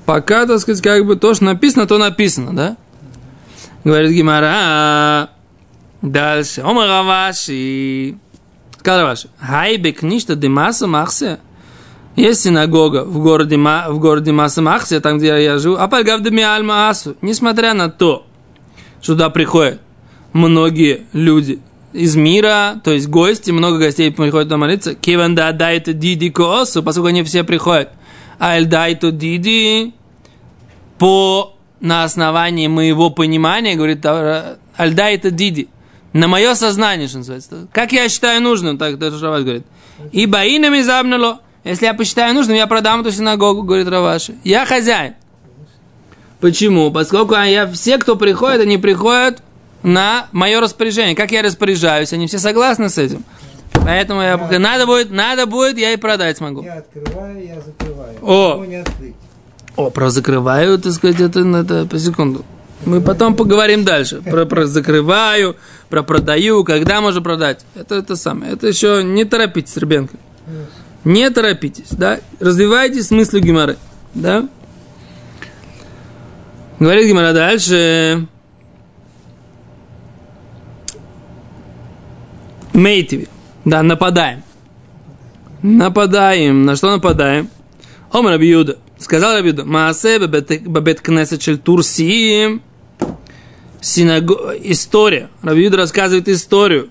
Пока, 0.06 0.46
так 0.46 0.60
сказать, 0.60 0.82
как 0.82 1.04
бы 1.04 1.16
то, 1.16 1.34
что 1.34 1.44
написано, 1.44 1.86
то 1.86 1.98
написано, 1.98 2.54
да? 2.54 2.76
Говорит 3.84 4.12
Гимара. 4.12 5.30
Дальше. 6.02 6.60
Омар 6.60 6.88
Раваши. 6.88 8.16
Сказал 8.78 9.02
Раваши. 9.02 9.28
Хайбек 9.38 10.02
ништа 10.02 10.36
демаса 10.36 10.86
махсе. 10.86 11.40
Есть 12.14 12.42
синагога 12.42 13.04
в 13.04 13.18
городе, 13.22 13.56
в 13.56 13.98
городе 13.98 14.32
Маса 14.32 14.60
Махсе, 14.60 15.00
там, 15.00 15.16
где 15.16 15.42
я 15.42 15.56
живу. 15.56 15.76
А 15.76 15.88
пальгавдами 15.88 16.42
альма 16.42 16.90
асу. 16.90 17.16
Несмотря 17.22 17.72
на 17.72 17.88
то, 17.88 18.26
что 19.00 19.14
туда 19.14 19.30
приходят 19.30 19.80
многие 20.34 21.06
люди 21.14 21.60
из 21.92 22.16
мира, 22.16 22.80
то 22.82 22.90
есть 22.90 23.08
гости, 23.08 23.50
много 23.50 23.78
гостей 23.78 24.10
приходят 24.10 24.48
туда 24.48 24.56
молиться. 24.56 24.94
Киван 24.94 25.34
да 25.34 25.52
дайте 25.52 25.92
диди 25.92 26.30
коосу, 26.30 26.82
поскольку 26.82 27.08
они 27.08 27.22
все 27.22 27.44
приходят. 27.44 27.90
Аль 28.40 28.66
дайту 28.66 29.12
диди 29.12 29.92
по 30.98 31.56
на 31.80 32.04
основании 32.04 32.68
моего 32.68 33.10
понимания, 33.10 33.74
говорит 33.74 34.04
Аль 34.06 34.94
дайте 34.94 35.30
диди. 35.30 35.68
На 36.12 36.28
мое 36.28 36.54
сознание, 36.54 37.08
что 37.08 37.18
называется. 37.18 37.68
Как 37.72 37.92
я 37.92 38.08
считаю 38.08 38.42
нужным, 38.42 38.76
так 38.76 39.00
Раваш 39.00 39.42
говорит. 39.42 39.64
И 40.12 40.26
баинами 40.26 40.80
забнало. 40.82 41.40
Если 41.64 41.86
я 41.86 41.94
посчитаю 41.94 42.34
нужным, 42.34 42.56
я 42.56 42.66
продам 42.66 43.00
эту 43.00 43.12
синагогу, 43.12 43.62
говорит 43.62 43.88
Раваши. 43.88 44.34
Я 44.44 44.66
хозяин. 44.66 45.14
Почему? 46.40 46.90
Поскольку 46.90 47.34
я, 47.34 47.66
все, 47.68 47.98
кто 47.98 48.16
приходит, 48.16 48.62
они 48.62 48.76
приходят 48.76 49.42
на 49.82 50.28
мое 50.32 50.60
распоряжение. 50.60 51.14
Как 51.14 51.32
я 51.32 51.42
распоряжаюсь, 51.42 52.12
они 52.12 52.26
все 52.26 52.38
согласны 52.38 52.88
с 52.88 52.98
этим. 52.98 53.24
Поэтому 53.72 54.22
я, 54.22 54.38
пока 54.38 54.58
надо 54.58 54.86
будет, 54.86 55.10
надо 55.10 55.46
будет, 55.46 55.78
я 55.78 55.92
и 55.92 55.96
продать 55.96 56.36
смогу. 56.36 56.62
Я 56.62 56.74
открываю, 56.74 57.44
я 57.44 57.60
закрываю. 57.60 58.18
О! 58.22 58.62
Открыть. 58.62 59.14
О, 59.74 59.90
про 59.90 60.10
закрываю, 60.10 60.78
так 60.78 60.92
сказать, 60.92 61.20
это, 61.20 61.40
это 61.40 61.86
по 61.86 61.98
секунду. 61.98 62.44
Мы 62.84 63.00
потом 63.00 63.34
поговорим 63.34 63.84
дальше. 63.84 64.20
Про, 64.30 64.44
про 64.44 64.66
закрываю, 64.66 65.56
про 65.88 66.02
продаю, 66.02 66.64
когда 66.64 67.00
можно 67.00 67.22
продать. 67.22 67.64
Это 67.74 67.94
это 67.94 68.16
самое. 68.16 68.52
Это 68.52 68.66
еще 68.66 69.02
не 69.04 69.24
торопитесь, 69.24 69.76
Ребенка. 69.76 70.16
Не 71.04 71.30
торопитесь, 71.30 71.90
да? 71.90 72.20
Развивайте 72.40 73.02
смысл 73.02 73.38
геморы, 73.38 73.76
да? 74.14 74.48
Говорит 76.78 77.06
Гимара 77.06 77.32
дальше. 77.32 78.26
Мейтиви. 82.74 83.28
Да, 83.64 83.82
нападаем. 83.82 84.42
Нападаем. 85.62 86.64
На 86.64 86.76
что 86.76 86.90
нападаем? 86.90 87.48
Ом 88.12 88.26
Рабиуда. 88.26 88.78
Сказал 88.98 89.34
Рабиуда. 89.34 89.64
Маасе 89.64 90.18
бабет 90.18 91.00
кнесет 91.00 91.42
шель 91.42 91.58
Турсиим. 91.58 92.62
Синаго... 93.80 94.54
История. 94.62 95.28
Рабиуда 95.42 95.76
рассказывает 95.76 96.28
историю 96.28 96.90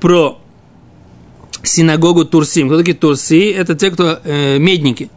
про 0.00 0.38
синагогу 1.62 2.24
Турсим. 2.24 2.68
Кто 2.68 2.78
такие 2.78 2.96
Турси? 2.96 3.50
Это 3.50 3.74
те, 3.74 3.90
кто 3.90 4.20
э, 4.22 4.58
медники. 4.58 5.10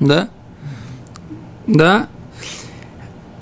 Да? 0.00 0.28
Да? 1.66 2.08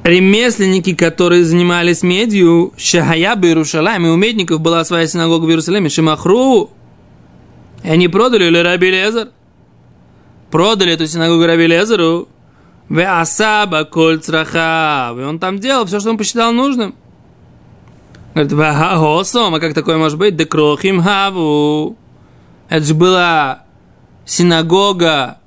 Ремесленники, 0.04 0.94
которые 0.94 1.44
занимались 1.44 2.02
медью, 2.02 2.73
Шахая 2.76 3.34
бы 3.37 3.49
Иерушалайм, 3.49 4.06
и 4.06 4.11
у 4.11 4.16
медников 4.16 4.61
была 4.61 4.84
своя 4.84 5.06
синагога 5.06 5.46
в 5.46 5.49
Иерусалиме, 5.49 5.88
Шимахру, 5.88 6.70
и 7.82 7.88
они 7.88 8.08
продали 8.08 8.44
или 8.44 8.58
Раби 8.58 8.90
Лезер. 8.90 9.30
Продали 10.50 10.92
эту 10.92 11.06
синагогу 11.06 11.46
Раби 11.46 11.66
Лезеру, 11.66 12.28
в 12.88 13.20
Асаба 13.20 13.84
Коль 13.84 14.18
Цраха, 14.18 15.14
и 15.18 15.23
он 15.23 15.38
там 15.38 15.58
делал 15.58 15.87
все, 15.87 15.99
что 16.00 16.11
он 16.11 16.18
посчитал 16.18 16.52
нужным. 16.52 16.94
Говорит, 18.34 18.52
Вахосом, 18.52 19.54
а 19.54 19.61
как 19.61 19.75
такое 19.75 19.96
может 19.96 20.18
быть? 20.18 20.37
Декрохим 20.37 21.00
Хаву. 21.00 21.96
Это 22.68 22.84
же 22.84 22.94
была 22.94 23.62
синагога 24.26 25.38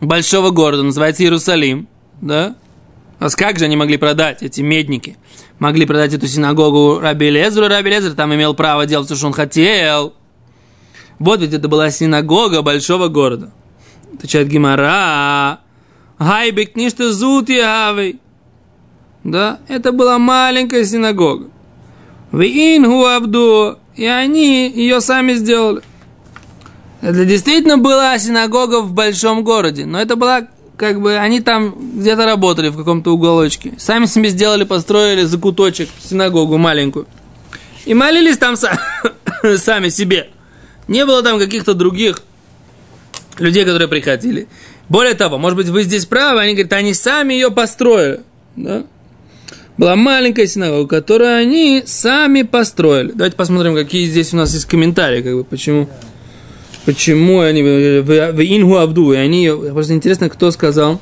большого 0.00 0.50
города, 0.50 0.82
называется 0.82 1.22
Иерусалим, 1.22 1.88
да? 2.20 2.56
А 3.26 3.30
как 3.30 3.58
же 3.58 3.64
они 3.64 3.74
могли 3.74 3.96
продать, 3.96 4.44
эти 4.44 4.60
медники? 4.60 5.16
Могли 5.58 5.84
продать 5.84 6.14
эту 6.14 6.28
синагогу 6.28 7.00
Раби 7.00 7.28
Лезеру, 7.28 7.66
Раби 7.66 7.90
Лезер 7.90 8.14
там 8.14 8.32
имел 8.32 8.54
право 8.54 8.86
делать 8.86 9.06
все, 9.06 9.16
что 9.16 9.26
он 9.26 9.32
хотел. 9.32 10.14
Вот 11.18 11.40
ведь 11.40 11.52
это 11.52 11.66
была 11.66 11.90
синагога 11.90 12.62
большого 12.62 13.08
города. 13.08 13.52
Отвечает 14.14 14.46
Гимара. 14.46 15.58
Хайбек 16.18 16.76
ништа 16.76 17.12
зут 17.12 17.48
Да, 19.24 19.58
это 19.66 19.90
была 19.90 20.18
маленькая 20.20 20.84
синагога. 20.84 21.48
В 22.30 22.42
Ингу 22.42 23.06
Абду, 23.06 23.78
и 23.96 24.06
они 24.06 24.70
ее 24.70 25.00
сами 25.00 25.32
сделали. 25.32 25.82
Это 27.00 27.24
действительно 27.24 27.76
была 27.76 28.16
синагога 28.20 28.82
в 28.82 28.92
большом 28.92 29.42
городе, 29.42 29.84
но 29.84 30.00
это 30.00 30.14
была 30.14 30.46
как 30.76 31.00
бы 31.00 31.16
они 31.16 31.40
там 31.40 31.74
где-то 32.00 32.26
работали 32.26 32.68
в 32.68 32.76
каком-то 32.76 33.12
уголочке. 33.12 33.72
Сами 33.78 34.06
себе 34.06 34.28
сделали, 34.28 34.64
построили 34.64 35.22
закуточек, 35.22 35.88
синагогу 36.00 36.58
маленькую. 36.58 37.06
И 37.86 37.94
молились 37.94 38.38
там 38.38 38.56
сами 39.56 39.88
себе. 39.88 40.28
Не 40.88 41.06
было 41.06 41.22
там 41.22 41.38
каких-то 41.38 41.74
других 41.74 42.22
людей, 43.38 43.64
которые 43.64 43.88
приходили. 43.88 44.48
Более 44.88 45.14
того, 45.14 45.38
может 45.38 45.56
быть, 45.56 45.68
вы 45.68 45.82
здесь 45.82 46.06
правы, 46.06 46.40
они 46.40 46.52
говорят, 46.52 46.72
они 46.74 46.94
сами 46.94 47.34
ее 47.34 47.50
построили. 47.50 48.20
Да? 48.54 48.84
Была 49.76 49.96
маленькая 49.96 50.46
синагога, 50.46 50.88
которую 50.88 51.36
они 51.36 51.82
сами 51.86 52.42
построили. 52.42 53.12
Давайте 53.12 53.36
посмотрим, 53.36 53.74
какие 53.74 54.06
здесь 54.06 54.32
у 54.32 54.36
нас 54.36 54.54
есть 54.54 54.66
комментарии, 54.66 55.22
как 55.22 55.34
бы, 55.34 55.44
почему. 55.44 55.88
Почему 56.86 57.40
они 57.40 57.62
в 57.62 58.40
Ингу 58.40 58.76
Абду? 58.76 59.12
И 59.12 59.16
они, 59.16 59.50
просто 59.72 59.94
интересно, 59.94 60.28
кто 60.28 60.52
сказал. 60.52 61.00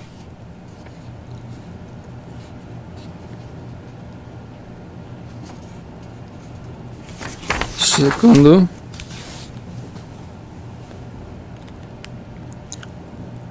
Секунду. 7.79 8.67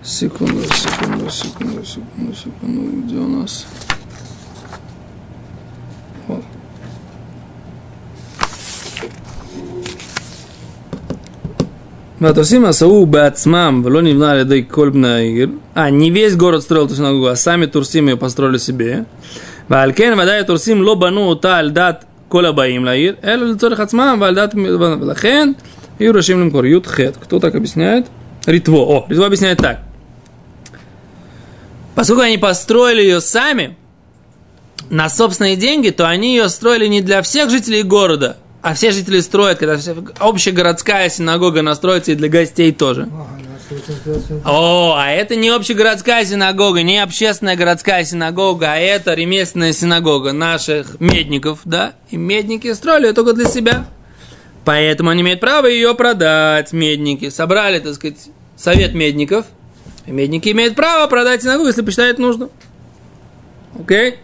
Секунду, 0.02 0.64
секунду, 0.64 1.30
секунду, 1.30 1.86
секунду, 1.86 2.36
секунду. 2.36 3.06
Где 3.06 3.16
у 3.18 3.28
нас? 3.28 3.68
Ватосим 12.24 12.66
Асау 12.66 13.06
Бацмам, 13.06 13.84
Вело 13.84 14.00
Нивна 14.00 14.36
Ледей 14.36 14.64
Кольбнаир. 14.64 15.50
А, 15.74 15.90
не 15.90 16.10
весь 16.10 16.38
город 16.38 16.64
строил 16.64 16.86
эту 16.86 16.96
синагогу, 16.96 17.28
а 17.28 17.36
сами 17.36 17.66
Турсим 17.66 18.08
ее 18.08 18.16
построили 18.16 18.58
себе. 18.60 19.04
Валькен 19.68 20.16
Вадай 20.16 20.42
Турсим 20.46 20.82
Лобану 20.84 21.36
Таль 21.36 21.74
кола 21.74 22.00
Колабаим 22.30 22.86
Лаир. 22.86 23.18
Эль 23.22 23.44
Лецорих 23.44 23.78
Ацмам, 23.82 24.22
Вальдат 24.22 24.54
Велахен. 24.54 25.58
И 26.00 26.08
Рашим 26.08 26.40
Лимкор 26.40 26.64
Ют 26.64 26.88
Хет. 26.88 27.18
Кто 27.22 27.42
так 27.42 27.56
объясняет? 27.56 28.08
Ритво. 28.46 28.78
О, 28.78 29.06
Ритво 29.10 29.26
объясняет 29.26 29.58
так. 29.58 29.82
Поскольку 31.94 32.22
они 32.22 32.38
построили 32.38 33.02
ее 33.02 33.20
сами, 33.20 33.76
на 34.90 35.10
собственные 35.10 35.58
деньги, 35.58 35.90
то 35.90 36.08
они 36.08 36.38
ее 36.38 36.48
строили 36.48 36.88
не 36.88 37.02
для 37.02 37.22
всех 37.22 37.50
жителей 37.50 37.84
города– 37.84 38.38
а 38.64 38.76
все 38.76 38.92
жители 38.92 39.20
строят, 39.20 39.60
когда 39.60 39.78
общегородская 40.20 41.10
синагога 41.10 41.62
настроится 41.62 42.14
и 42.14 42.16
для 42.16 42.30
гостей 42.30 42.72
тоже. 42.72 43.10
О, 44.46 44.96
а 44.98 45.12
это 45.12 45.36
не 45.36 45.50
общегородская 45.50 46.24
синагога, 46.24 46.82
не 46.82 46.98
общественная 47.00 47.58
городская 47.58 48.06
синагога, 48.06 48.72
а 48.72 48.78
это 48.78 49.16
ремесленная 49.16 49.74
синагога 49.74 50.32
наших 50.32 51.02
медников, 51.02 51.60
да? 51.66 51.94
И 52.10 52.16
медники 52.16 52.72
строили 52.74 53.08
ее 53.08 53.14
только 53.14 53.34
для 53.34 53.46
себя. 53.46 53.86
Поэтому 54.64 55.10
они 55.10 55.24
имеют 55.24 55.42
право 55.42 55.68
ее 55.68 55.94
продать, 55.94 56.72
медники. 56.72 57.30
Собрали, 57.30 57.80
так 57.80 57.96
сказать, 57.96 58.30
совет 58.56 58.94
медников. 58.94 59.46
И 60.06 60.12
медники 60.12 60.48
имеют 60.50 60.76
право 60.76 61.06
продать 61.08 61.44
синагогу, 61.44 61.68
если 61.68 61.82
посчитают 61.82 62.18
нужно. 62.18 62.48
Окей? 63.78 64.20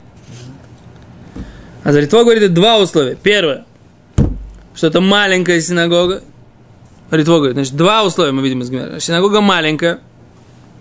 А 1.83 1.91
Заритво 1.91 2.23
говорит 2.23 2.53
два 2.53 2.77
условия. 2.77 3.17
Первое 3.21 3.65
что 4.79 4.87
это 4.87 5.01
маленькая 5.01 5.59
синагога. 5.59 6.23
Ритво 7.11 7.39
говорит, 7.39 7.55
значит, 7.55 7.75
два 7.75 8.05
условия 8.05 8.31
мы 8.31 8.41
видим 8.41 8.61
из 8.61 8.69
Гимера. 8.69 9.01
Синагога 9.01 9.41
маленькая, 9.41 9.99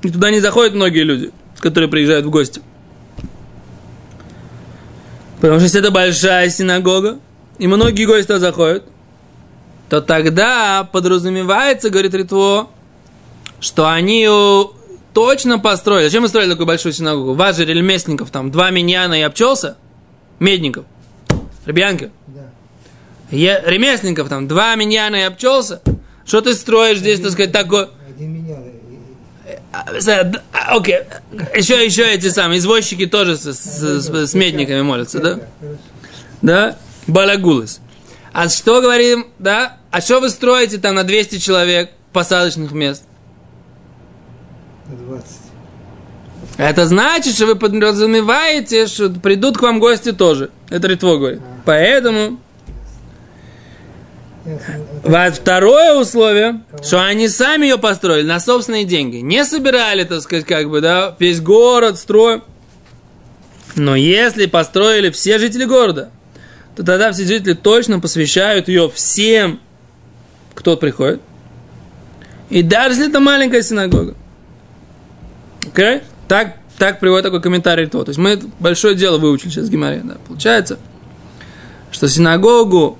и 0.03 0.11
туда 0.11 0.31
не 0.31 0.39
заходят 0.39 0.73
многие 0.73 1.03
люди, 1.03 1.33
которые 1.59 1.91
приезжают 1.91 2.25
в 2.25 2.31
гости. 2.31 2.63
Потому 5.41 5.57
что 5.57 5.65
если 5.65 5.81
это 5.81 5.91
большая 5.91 6.49
синагога, 6.49 7.19
и 7.59 7.67
многие 7.67 8.05
гости 8.05 8.29
туда 8.29 8.39
заходят, 8.39 8.85
то 9.89 10.01
тогда 10.01 10.89
подразумевается, 10.93 11.91
говорит 11.91 12.15
Ритво, 12.15 12.71
что 13.59 13.91
они 13.91 14.21
ее 14.21 14.71
точно 15.13 15.59
построили. 15.59 16.05
Зачем 16.07 16.23
мы 16.23 16.29
строили 16.29 16.51
такую 16.51 16.69
большую 16.69 16.93
синагогу? 16.93 17.35
Вас 17.35 17.57
же 17.57 17.65
ремесленников 17.65 18.31
там 18.31 18.53
два 18.53 18.71
миньяна 18.71 19.19
и 19.19 19.23
обчелся, 19.23 19.77
медников, 20.39 20.85
ребянки. 21.67 22.13
Я, 23.31 23.61
ремесленников 23.61 24.29
там, 24.29 24.49
два 24.49 24.75
миньяна 24.75 25.17
и 25.17 25.21
обчелся. 25.23 25.83
Что 26.25 26.41
ты 26.41 26.55
строишь 26.55 26.99
здесь, 26.99 27.21
так 27.21 27.33
сказать, 27.33 27.53
миньян. 28.19 28.65
А, 29.73 29.87
а, 30.53 30.77
окей, 30.77 30.99
еще, 31.55 31.85
еще 31.85 32.11
эти 32.13 32.29
самые 32.29 32.59
извозчики 32.59 33.07
тоже 33.07 33.37
с, 33.37 33.45
с, 33.45 34.03
с, 34.03 34.27
с 34.31 34.35
медниками 34.35 34.83
молятся, 34.83 35.21
да? 35.21 35.41
Да? 36.43 36.77
Балагулас. 37.07 37.81
А 38.33 38.49
что 38.49 38.81
говорим, 38.81 39.29
да? 39.39 39.77
А 39.91 40.01
что 40.01 40.21
вы 40.21 40.31
строите 40.31 40.79
там 40.79 40.95
на 40.95 41.05
200 41.05 41.39
человек 41.39 41.93
посадочных 42.13 42.73
мест? 42.73 43.05
20. 44.89 45.27
Это 46.57 46.87
значит, 46.87 47.35
что 47.35 47.47
вы 47.47 47.57
подразумеваете, 47.57 48.87
что 48.87 49.11
придут 49.11 49.59
к 49.59 49.63
вам 49.63 49.81
гости 49.81 50.13
тоже. 50.13 50.51
Это 50.71 50.89
Ритво 50.89 51.17
говорит. 51.17 51.41
Поэтому 51.65 52.39
Второе 55.35 55.95
условие, 55.95 56.63
что 56.83 57.05
они 57.05 57.29
сами 57.29 57.67
ее 57.67 57.79
построили 57.79 58.27
на 58.27 58.41
собственные 58.41 58.85
деньги. 58.85 59.17
Не 59.17 59.45
собирали, 59.45 60.05
так 60.05 60.23
сказать, 60.23 60.47
как 60.47 60.71
бы, 60.71 60.81
да, 60.81 61.15
весь 61.19 61.41
город, 61.41 61.99
строй. 61.99 62.43
Но 63.75 63.95
если 63.95 64.47
построили 64.47 65.11
все 65.11 65.39
жители 65.39 65.65
города, 65.65 66.11
то 66.77 66.85
тогда 66.85 67.13
все 67.13 67.25
жители 67.25 67.55
точно 67.55 68.01
посвящают 68.01 68.69
ее 68.69 68.91
всем, 68.91 69.61
кто 70.55 70.77
приходит. 70.77 71.21
И 72.51 72.63
даже 72.63 72.95
если 72.95 73.11
это 73.11 73.21
маленькая 73.21 73.63
синагога. 73.63 74.15
Окей? 75.67 75.97
Okay? 75.97 76.03
Так, 76.29 76.57
так 76.79 77.01
приводит 77.01 77.25
такой 77.25 77.43
комментарий 77.43 77.87
то. 77.87 78.05
То 78.05 78.11
есть 78.11 78.19
мы 78.19 78.41
большое 78.59 78.95
дело 78.95 79.19
выучили 79.19 79.51
сейчас 79.51 79.67
в 79.67 79.71
Гимаре. 79.71 80.01
Да. 80.05 80.17
Получается, 80.27 80.79
что 81.91 82.09
синагогу 82.09 82.99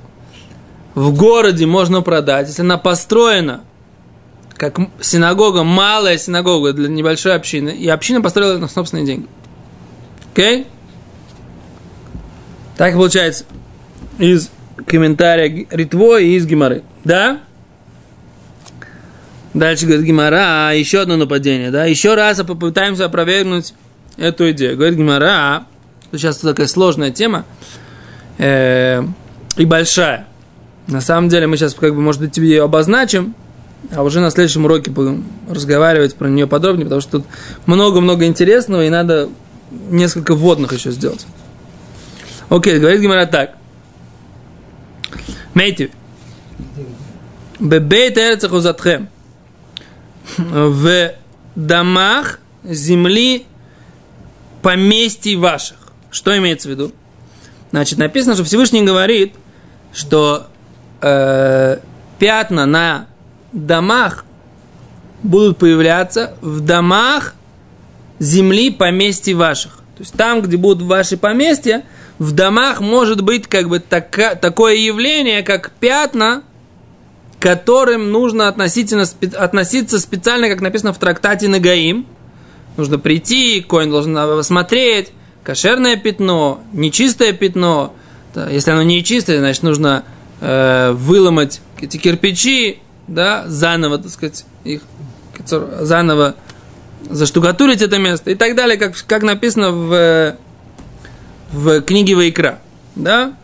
в 0.99 1.15
городе 1.15 1.65
можно 1.65 2.03
продать, 2.03 2.49
если 2.49 2.63
она 2.63 2.77
построена 2.77 3.63
как 4.57 4.81
синагога, 5.01 5.63
малая 5.63 6.19
синагога 6.19 6.73
для 6.73 6.89
небольшой 6.89 7.37
общины, 7.37 7.71
и 7.71 7.89
община 7.89 8.21
построила 8.21 8.59
на 8.59 8.67
собственные 8.67 9.07
деньги. 9.07 9.27
Окей? 10.33 10.63
Okay? 10.63 10.67
Так 12.77 12.95
получается 12.95 13.45
из 14.19 14.51
комментария 14.87 15.67
Ритво 15.71 16.21
и 16.21 16.35
из 16.35 16.47
Гимары. 16.47 16.83
Да? 17.05 17.41
Дальше 19.55 19.87
говорит 19.87 20.05
Гимара, 20.05 20.69
а, 20.69 20.73
еще 20.73 21.01
одно 21.01 21.17
нападение, 21.17 21.71
да? 21.71 21.85
Еще 21.85 22.15
раз 22.15 22.39
попытаемся 22.39 23.05
опровергнуть 23.05 23.75
эту 24.17 24.51
идею. 24.51 24.77
Говорит 24.77 24.99
Гимара, 24.99 25.67
сейчас 26.11 26.39
такая 26.39 26.67
сложная 26.67 27.13
тема 27.13 27.45
э, 28.39 29.05
и 29.57 29.65
большая. 29.65 30.27
На 30.89 31.01
самом 31.03 31.29
деле 31.29 31.47
мы 31.47 31.57
сейчас, 31.57 31.75
как 31.75 31.95
бы, 31.95 32.01
может 32.01 32.21
быть, 32.21 32.33
тебе 32.33 32.49
ее 32.49 32.65
обозначим, 32.65 33.35
а 33.95 34.03
уже 34.03 34.21
на 34.21 34.31
следующем 34.31 34.65
уроке 34.65 34.91
будем 34.91 35.25
разговаривать 35.49 36.15
про 36.17 36.29
нее 36.29 36.47
подробнее, 36.47 36.87
потому 36.87 37.01
что 37.01 37.19
тут 37.19 37.27
много-много 37.67 38.25
интересного, 38.27 38.85
и 38.85 38.89
надо 38.89 39.29
несколько 39.71 40.35
вводных 40.35 40.73
еще 40.73 40.91
сделать. 40.91 41.27
Окей, 42.49 42.79
говорит 42.79 43.01
Гимара 43.03 43.27
так. 43.27 43.57
Мейти. 45.53 45.91
Бебейт 47.61 48.17
эрцахузатхем. 48.17 49.09
В 50.39 51.13
домах 51.55 52.41
земли 52.65 53.47
поместий 54.63 55.37
ваших. 55.37 55.77
Что 56.11 56.37
имеется 56.39 56.69
в 56.69 56.71
виду? 56.71 56.93
Значит, 57.71 57.99
написано, 57.99 58.35
что 58.35 58.45
Всевышний 58.45 58.83
говорит, 58.83 59.35
что 59.93 60.47
э, 61.01 61.79
пятна 62.19 62.67
на 62.67 63.07
домах 63.53 64.25
будут 65.23 65.59
появляться 65.59 66.35
в 66.41 66.61
домах 66.61 67.35
земли 68.19 68.71
поместий 68.71 69.35
ваших. 69.35 69.79
То 69.97 70.03
есть 70.03 70.15
там, 70.15 70.43
где 70.43 70.57
будут 70.57 70.83
ваши 70.87 71.17
поместья, 71.17 71.85
в 72.19 72.33
домах 72.33 72.81
может 72.81 73.23
быть 73.23 73.47
как 73.47 73.69
бы 73.69 73.81
така, 73.81 74.35
такое 74.35 74.77
явление, 74.77 75.43
как 75.43 75.73
пятна, 75.81 76.43
которым 77.41 78.11
нужно 78.11 78.49
относительно, 78.49 79.05
относиться 79.37 79.99
специально, 79.99 80.49
как 80.49 80.61
написано 80.61 80.93
в 80.93 80.99
трактате 80.99 81.49
Нагаим. 81.49 82.07
Нужно 82.77 82.99
прийти, 82.99 83.61
коин 83.61 83.91
должен 83.91 84.15
посмотреть, 84.15 85.11
кошерное 85.43 85.97
пятно, 85.97 86.61
нечистое 86.73 87.33
пятно. 87.33 87.95
Если 88.51 88.71
оно 88.71 88.83
нечистое, 88.83 89.39
значит 89.39 89.63
нужно 89.63 90.05
э, 90.41 90.93
выломать 90.93 91.61
эти 91.81 91.97
кирпичи, 91.97 92.81
да, 93.07 93.45
заново, 93.47 93.99
так 93.99 94.11
сказать, 94.11 94.45
их 94.65 94.83
заново 95.47 96.35
заштукатурить 97.09 97.83
это 97.83 97.99
место 97.99 98.31
и 98.31 98.35
так 98.35 98.55
далее, 98.55 98.77
как, 98.77 98.95
как 99.07 99.23
написано 99.23 99.71
в, 99.71 100.37
в 101.53 101.83
книге 101.83 102.15
Вайкра. 102.17 102.59
Да? 102.97 103.35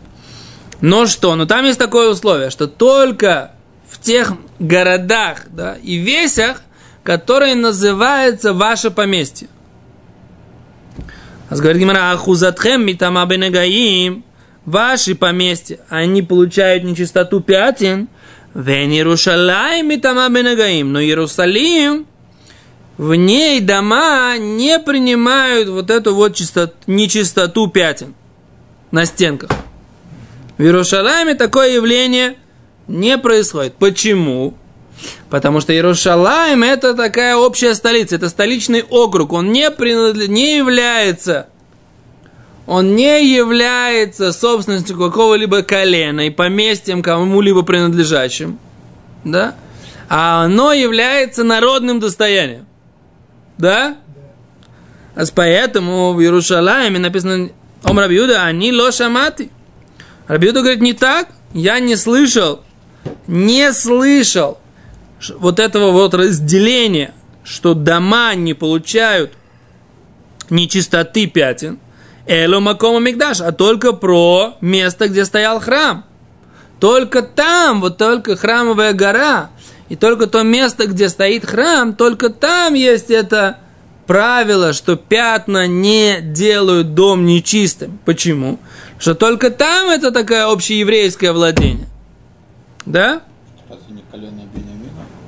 Но 0.81 1.07
что? 1.07 1.35
Но 1.35 1.45
там 1.45 1.65
есть 1.65 1.79
такое 1.79 2.09
условие, 2.09 2.49
что 2.49 2.67
только 2.67 3.51
в 3.89 3.99
тех 3.99 4.33
городах 4.59 5.43
да, 5.49 5.77
и 5.81 5.95
весях, 5.95 6.61
которые 7.03 7.55
называются 7.55 8.53
ваше 8.53 8.91
поместье. 8.91 9.47
А 11.49 11.55
говорит 11.55 11.77
Гимара, 11.77 12.11
ахузатхем 12.11 12.85
митама 12.85 13.25
бенегаим, 13.25 14.24
ваши 14.65 15.15
поместья, 15.15 15.79
они 15.89 16.21
получают 16.21 16.83
нечистоту 16.83 17.41
пятен, 17.41 18.07
вен 18.53 18.91
Иерушалаем 18.91 19.89
митама 19.89 20.27
бенегаим, 20.29 20.91
но 20.91 21.01
Иерусалим 21.01 22.07
в 22.97 23.13
ней 23.13 23.59
дома 23.59 24.37
не 24.37 24.79
принимают 24.79 25.69
вот 25.69 25.89
эту 25.89 26.15
вот 26.15 26.35
чистоту, 26.35 26.73
нечистоту 26.87 27.67
пятен 27.67 28.15
на 28.91 29.05
стенках. 29.05 29.51
В 30.57 30.61
Иерушалайме 30.61 31.35
такое 31.35 31.73
явление 31.75 32.37
не 32.87 33.17
происходит. 33.17 33.75
Почему? 33.75 34.53
Потому 35.29 35.59
что 35.59 35.73
Иерушалайм 35.73 36.63
это 36.63 36.93
такая 36.93 37.35
общая 37.35 37.75
столица, 37.75 38.15
это 38.15 38.29
столичный 38.29 38.83
округ, 38.83 39.33
он 39.33 39.51
не, 39.51 39.69
принадлежит, 39.69 40.29
не 40.29 40.55
является 40.55 41.49
он 42.67 42.95
не 42.95 43.25
является 43.35 44.31
собственностью 44.31 44.97
какого-либо 44.97 45.61
колена 45.61 46.27
и 46.27 46.29
поместьем 46.29 47.03
кому-либо 47.03 47.61
принадлежащим, 47.61 48.57
да? 49.23 49.55
а 50.09 50.43
оно 50.43 50.73
является 50.73 51.43
народным 51.43 51.99
достоянием. 51.99 52.65
Да? 53.57 53.97
А 55.15 55.23
поэтому 55.33 56.13
в 56.13 56.21
Иерушалайме 56.21 56.99
написано 56.99 57.49
Ом 57.83 57.99
Рабиуда, 57.99 58.43
они 58.43 58.71
ло 58.71 58.91
шамати. 58.91 59.51
Рабиуда 60.27 60.61
говорит, 60.61 60.81
не 60.81 60.93
так, 60.93 61.29
я 61.53 61.79
не 61.79 61.95
слышал, 61.95 62.61
не 63.27 63.71
слышал 63.73 64.59
вот 65.37 65.59
этого 65.59 65.91
вот 65.91 66.13
разделения, 66.15 67.13
что 67.43 67.75
дома 67.75 68.33
не 68.33 68.53
получают 68.53 69.33
нечистоты 70.49 71.27
пятен, 71.27 71.79
Эло 72.27 72.59
Макома 72.59 72.99
Мигдаш, 72.99 73.41
а 73.41 73.51
только 73.51 73.93
про 73.93 74.57
место, 74.61 75.07
где 75.07 75.25
стоял 75.25 75.59
храм. 75.59 76.05
Только 76.79 77.21
там, 77.21 77.81
вот 77.81 77.97
только 77.97 78.35
храмовая 78.35 78.93
гора, 78.93 79.51
и 79.89 79.95
только 79.95 80.27
то 80.27 80.41
место, 80.41 80.87
где 80.87 81.09
стоит 81.09 81.45
храм, 81.45 81.93
только 81.93 82.29
там 82.29 82.73
есть 82.73 83.11
это 83.11 83.59
правило, 84.07 84.73
что 84.73 84.95
пятна 84.95 85.67
не 85.67 86.19
делают 86.21 86.95
дом 86.95 87.25
нечистым. 87.25 87.99
Почему? 88.05 88.59
Что 88.97 89.13
только 89.13 89.51
там 89.51 89.89
это 89.89 90.11
такое 90.11 90.51
общееврейское 90.51 91.33
владение. 91.33 91.87
Да? 92.85 93.21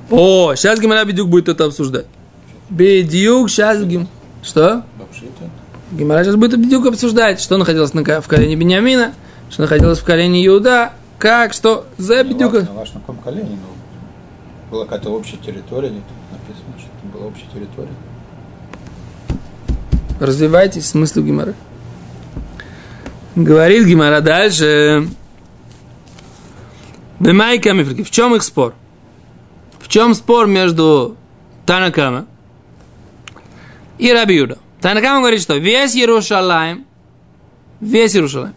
О, 0.10 0.56
сейчас 0.56 0.80
Гимара 0.80 1.04
Бедюк 1.06 1.30
будет 1.30 1.50
это 1.50 1.66
обсуждать. 1.66 2.06
Бедюк, 2.70 3.50
сейчас 3.50 3.84
Гим... 3.84 4.08
Что? 4.44 4.84
Гимара 5.92 6.24
сейчас 6.24 6.36
будет 6.36 6.60
Бедюк 6.60 6.86
обсуждать, 6.88 7.40
что 7.40 7.58
находилось 7.58 7.94
на, 7.94 8.04
в 8.22 8.28
колене 8.28 8.56
Бениамина, 8.56 9.14
что 9.50 9.62
находилось 9.62 10.00
в 10.00 10.04
колене 10.04 10.46
Иуда, 10.46 10.94
как, 11.18 11.54
что 11.54 11.86
за 11.98 12.24
Бедюка. 12.24 12.62
Не 12.62 12.68
важно, 12.68 12.96
на 12.96 13.00
каком 13.02 13.18
колене, 13.18 13.52
но 13.52 14.70
была 14.70 14.84
какая-то 14.84 15.12
общая 15.12 15.38
территория, 15.38 15.90
нет, 15.90 16.04
написано, 16.32 16.74
что 16.78 16.88
это 16.88 17.18
была 17.18 17.28
общая 17.28 17.46
территория. 17.54 17.94
Развивайтесь 20.20 20.88
смысл 20.88 21.22
Гимара. 21.22 21.54
Говорит 23.36 23.86
Гимара 23.86 24.20
дальше. 24.20 25.08
Бемайка 27.20 27.74
Мифрики. 27.74 28.04
В 28.04 28.12
чем 28.12 28.36
их 28.36 28.44
спор? 28.44 28.74
В 29.80 29.88
чем 29.88 30.16
спор 30.16 30.48
между 30.48 31.16
Танакама 31.66 32.26
и 33.98 34.12
Рабиуда? 34.12 34.58
Танакама 34.82 35.20
говорит, 35.20 35.42
что 35.42 35.56
весь 35.56 35.96
Иерушалаем, 35.96 36.86
весь 37.80 38.16
Иерушалаем, 38.16 38.56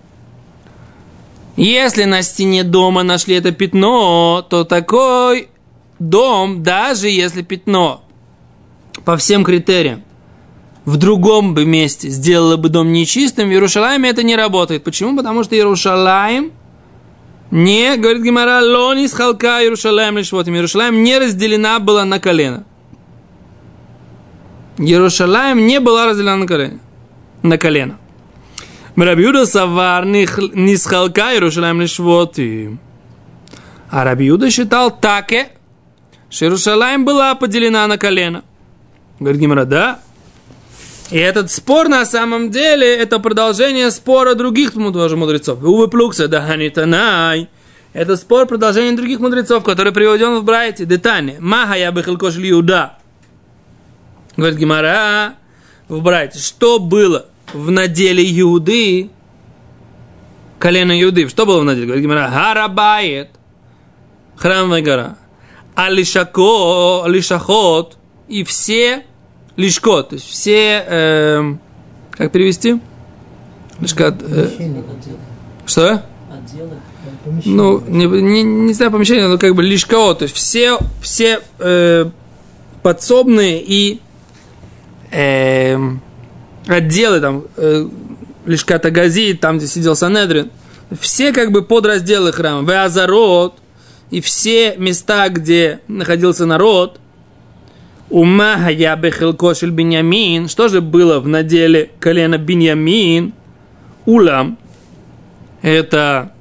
если 1.56 2.04
на 2.04 2.22
стене 2.22 2.64
дома 2.64 3.02
нашли 3.02 3.34
это 3.34 3.52
пятно, 3.52 4.46
то 4.48 4.64
такой 4.64 5.48
дом, 5.98 6.62
даже 6.62 7.08
если 7.08 7.42
пятно 7.42 8.02
по 9.04 9.16
всем 9.16 9.44
критериям 9.44 10.02
в 10.84 10.96
другом 10.96 11.54
бы 11.54 11.64
месте 11.64 12.08
сделало 12.08 12.56
бы 12.56 12.68
дом 12.68 12.92
нечистым, 12.92 13.48
в 13.48 13.52
Иерушалайме 13.52 14.08
это 14.08 14.22
не 14.22 14.36
работает. 14.36 14.84
Почему? 14.84 15.16
Потому 15.16 15.44
что 15.44 15.54
Иерушалайм 15.54 16.52
не, 17.50 17.96
говорит 17.96 18.22
Гимара, 18.22 18.62
лонис 18.62 19.12
халка 19.12 19.62
Иерушалайм 19.62 20.18
лишвотим. 20.18 20.54
Иерушалайм 20.54 21.02
не 21.02 21.18
разделена 21.18 21.78
была 21.78 22.04
на 22.04 22.20
колено. 22.20 22.64
Иерушалайм 24.80 25.66
не 25.66 25.78
была 25.78 26.06
разделена 26.06 26.36
на 26.36 26.46
колено. 26.46 26.78
На 27.42 27.58
колено. 27.58 27.98
Рабиуда 28.96 29.46
савар 29.46 30.06
нисхалка 30.06 31.32
Иерушалайм 31.34 31.80
лишвотим. 31.80 32.78
А 33.90 34.04
Рабиуда 34.04 34.50
считал 34.50 34.90
таке, 34.90 35.48
что 36.30 36.46
Иерушалайм 36.46 37.04
была 37.04 37.34
поделена 37.34 37.86
на 37.86 37.98
колено. 37.98 38.42
Говорит 39.18 39.40
Гимара, 39.40 39.64
да. 39.64 40.00
И 41.10 41.18
этот 41.18 41.50
спор 41.50 41.88
на 41.88 42.06
самом 42.06 42.50
деле 42.50 42.96
это 42.96 43.18
продолжение 43.18 43.90
спора 43.90 44.34
других 44.34 44.72
тоже 44.72 45.16
мудрецов. 45.16 45.62
Увы 45.62 45.88
плукса, 45.88 46.28
да 46.28 46.40
ханитанай. 46.40 47.48
Это 47.92 48.16
спор 48.16 48.46
продолжения 48.46 48.96
других 48.96 49.18
мудрецов, 49.18 49.64
который 49.64 49.92
приведен 49.92 50.38
в 50.38 50.44
Брайте. 50.44 50.86
Детане. 50.86 51.36
Маха 51.40 51.74
я 51.74 51.90
бы 51.90 52.02
Иуда. 52.02 52.99
Говорит 54.36 54.58
Гимара 54.58 55.34
в 55.88 56.02
Брайте. 56.02 56.38
Что 56.38 56.78
было 56.78 57.26
в 57.52 57.70
наделе 57.70 58.24
Иуды? 58.40 59.10
Колено 60.58 61.00
Иуды. 61.02 61.28
Что 61.28 61.46
было 61.46 61.60
в 61.60 61.64
наделе? 61.64 61.86
Говорит 61.86 62.04
Гимара. 62.04 62.30
Харабает. 62.30 63.30
Храмовая 64.36 64.82
гора. 64.82 65.16
Алишако, 65.74 67.04
Алишахот 67.04 67.96
и 68.28 68.44
все 68.44 69.04
лишко, 69.56 70.02
то 70.02 70.14
есть 70.14 70.28
все, 70.28 70.84
э, 70.86 71.54
как 72.12 72.32
перевести? 72.32 72.80
Лишка, 73.80 74.16
э, 74.20 74.48
что? 75.66 76.02
Ну, 77.44 77.80
не, 77.86 78.06
не, 78.06 78.42
не 78.42 78.72
знаю 78.72 78.90
помещение, 78.90 79.28
но 79.28 79.38
как 79.38 79.54
бы 79.54 79.62
лишко, 79.62 80.14
то 80.14 80.22
есть 80.24 80.34
все, 80.34 80.78
все 81.00 81.40
э, 81.58 82.10
подсобные 82.82 83.62
и 83.62 84.00
э, 85.10 85.76
отделы 86.66 87.20
там, 87.20 87.44
э, 87.56 87.88
лишка 88.46 88.78
Гази, 88.78 89.34
там, 89.34 89.58
где 89.58 89.66
сидел 89.66 89.96
Санедрин, 89.96 90.50
все 91.00 91.32
как 91.32 91.52
бы 91.52 91.62
подразделы 91.62 92.32
храма, 92.32 92.68
Веазарот, 92.68 93.58
и 94.10 94.20
все 94.20 94.76
места, 94.76 95.28
где 95.28 95.80
находился 95.86 96.46
народ, 96.46 97.00
Ума 98.10 98.68
я 98.70 98.96
бехелкошель 98.96 99.70
Беньямин. 99.70 100.48
Что 100.48 100.66
же 100.66 100.80
было 100.80 101.20
в 101.20 101.28
наделе 101.28 101.92
колена 102.00 102.38
Беньямин? 102.38 103.32
Улам. 104.04 104.58
Это 105.62 106.32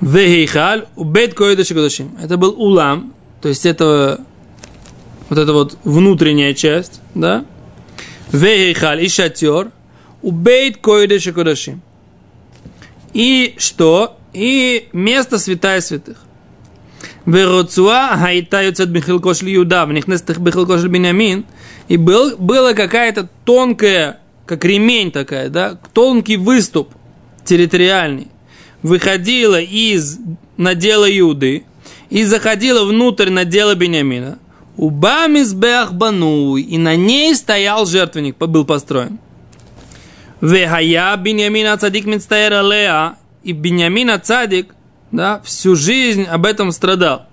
Вехейхаль, 0.00 0.86
убейт 0.96 1.34
койдаши 1.34 1.74
кодашим. 1.74 2.16
Это 2.22 2.38
был 2.38 2.54
улам, 2.56 3.12
то 3.42 3.48
есть 3.48 3.66
это 3.66 4.20
вот 5.28 5.38
эта 5.38 5.52
вот 5.52 5.78
внутренняя 5.84 6.54
часть, 6.54 7.00
да? 7.14 7.44
Вехейхаль 8.32 9.04
и 9.04 9.08
шатер, 9.08 9.70
убейт 10.22 10.78
койдаши 10.78 11.32
кодашим. 11.32 11.82
И 13.14 13.54
что? 13.58 14.18
И 14.32 14.88
место 14.92 15.38
святая 15.38 15.80
святых. 15.80 16.18
Вероцуа 17.26 18.16
хайта 18.16 18.62
юцет 18.62 18.88
бихилкош 18.88 19.42
Юда, 19.42 19.86
в 19.86 19.92
них 19.92 20.08
нестых 20.08 20.38
бихилкош 20.38 20.84
Бенямин. 20.84 21.44
И 21.88 21.96
был, 21.96 22.36
была 22.36 22.74
какая-то 22.74 23.28
тонкая, 23.44 24.20
как 24.46 24.64
ремень 24.64 25.10
такая, 25.10 25.48
да, 25.48 25.78
тонкий 25.92 26.36
выступ 26.36 26.90
территориальный. 27.44 28.28
Выходила 28.82 29.60
из 29.60 30.18
надела 30.56 31.06
Иуды 31.18 31.64
и 32.10 32.24
заходила 32.24 32.84
внутрь 32.84 33.30
надела 33.30 33.74
Бениамина. 33.74 34.38
Убамис 34.78 35.54
беахбануй, 35.54 36.62
и 36.62 36.78
на 36.78 36.94
ней 36.94 37.34
стоял 37.34 37.84
жертвенник, 37.84 38.36
был 38.36 38.64
построен. 38.64 39.18
Вехая 40.40 41.16
Беньямина 41.16 41.76
цадик 41.76 42.06
мицтаэра 42.06 42.62
леа, 42.62 43.16
и 43.42 43.50
Беньямина 43.50 44.20
цадик, 44.20 44.76
да, 45.10 45.40
всю 45.44 45.74
жизнь 45.74 46.22
об 46.22 46.46
этом 46.46 46.70
страдал. 46.70 47.26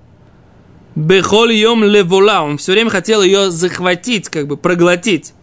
Бехоль 0.95 1.53
йом 1.53 1.83
левола, 1.83 2.41
он 2.41 2.57
все 2.57 2.71
время 2.71 2.89
хотел 2.89 3.21
ее 3.21 3.51
захватить, 3.51 4.27
как 4.27 4.47
бы 4.47 4.57
проглотить. 4.57 5.35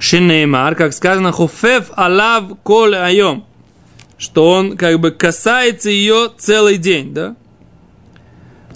Шинеймар, 0.00 0.74
как 0.74 0.92
сказано, 0.92 1.30
хуфев 1.30 1.92
алав 1.94 2.58
коле 2.64 2.98
айом, 2.98 3.46
что 4.18 4.50
он 4.50 4.76
как 4.76 4.98
бы 4.98 5.12
касается 5.12 5.88
ее 5.88 6.30
целый 6.36 6.78
день, 6.78 7.14
да? 7.14 7.36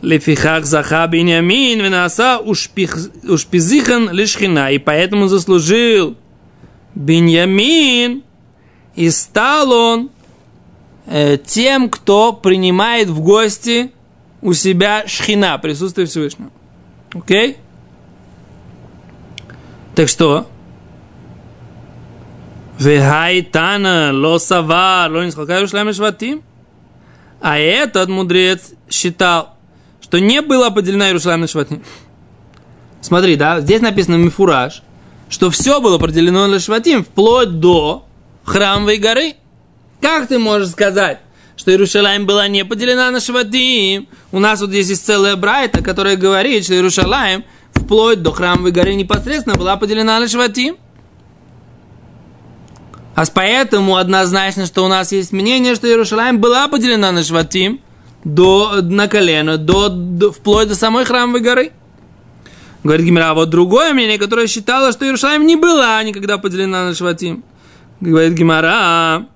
Лефихах 0.02 0.64
заха 0.66 1.06
биньямин 1.06 1.80
винаса 1.80 2.38
ушпизихан 2.38 4.10
лишхина, 4.10 4.70
и 4.70 4.78
поэтому 4.78 5.28
заслужил 5.28 6.16
Беньямин, 6.94 8.22
и 8.94 9.10
стал 9.10 9.70
он 9.70 10.10
э, 11.06 11.36
тем, 11.36 11.90
кто 11.90 12.32
принимает 12.32 13.08
в 13.08 13.20
гости 13.20 13.92
у 14.40 14.54
себя 14.54 15.04
шхина, 15.06 15.58
присутствие 15.58 16.06
Всевышнего. 16.06 16.50
Окей? 17.12 17.58
Так 19.94 20.08
что? 20.08 20.46
Вехайтана 22.78 24.10
лосава 24.12 25.08
шватим. 25.92 26.42
А 27.40 27.58
этот 27.58 28.08
мудрец 28.08 28.72
считал, 28.90 29.55
что 30.16 30.24
не 30.24 30.40
была 30.40 30.70
поделена 30.70 31.08
Иерусалим 31.08 31.42
на 31.42 31.46
шватим. 31.46 31.82
Смотри, 33.02 33.36
да, 33.36 33.60
здесь 33.60 33.82
написано 33.82 34.14
мифураж, 34.14 34.82
что 35.28 35.50
все 35.50 35.78
было 35.78 35.98
поделено 35.98 36.46
на 36.46 36.58
шватим, 36.58 37.04
вплоть 37.04 37.60
до 37.60 38.06
храмовой 38.44 38.96
горы. 38.96 39.34
Как 40.00 40.26
ты 40.28 40.38
можешь 40.38 40.70
сказать, 40.70 41.18
что 41.58 41.70
Иерушалаем 41.70 42.24
была 42.24 42.48
не 42.48 42.64
поделена 42.64 43.10
на 43.10 43.20
шватим? 43.20 44.08
У 44.32 44.38
нас 44.38 44.62
вот 44.62 44.70
здесь 44.70 44.88
есть 44.88 45.04
целая 45.04 45.36
брайта, 45.36 45.84
которая 45.84 46.16
говорит, 46.16 46.64
что 46.64 46.72
Иерушалаем 46.72 47.44
вплоть 47.74 48.22
до 48.22 48.32
храмовой 48.32 48.72
горы 48.72 48.94
непосредственно 48.94 49.56
была 49.56 49.76
поделена 49.76 50.18
на 50.18 50.28
шватим. 50.28 50.78
А 53.14 53.24
поэтому 53.34 53.96
однозначно, 53.96 54.64
что 54.64 54.82
у 54.82 54.88
нас 54.88 55.12
есть 55.12 55.32
мнение, 55.32 55.74
что 55.74 55.86
Иерушалаем 55.86 56.38
была 56.38 56.68
поделена 56.68 57.12
на 57.12 57.22
шватим 57.22 57.82
до, 58.24 58.80
на 58.82 59.08
колено, 59.08 59.56
до, 59.56 59.88
до, 59.88 60.32
вплоть 60.32 60.68
до 60.68 60.74
самой 60.74 61.04
храмовой 61.04 61.40
горы. 61.40 61.72
Говорит 62.82 63.06
Гимера, 63.06 63.30
а 63.30 63.34
вот 63.34 63.50
другое 63.50 63.92
мнение, 63.92 64.18
которое 64.18 64.46
считало, 64.46 64.92
что 64.92 65.04
Иерушалаем 65.04 65.46
не 65.46 65.56
была 65.56 66.02
никогда 66.02 66.38
поделена 66.38 66.86
на 66.86 66.94
шватим. 66.94 67.42
Говорит 68.00 68.34
Гимара, 68.34 69.26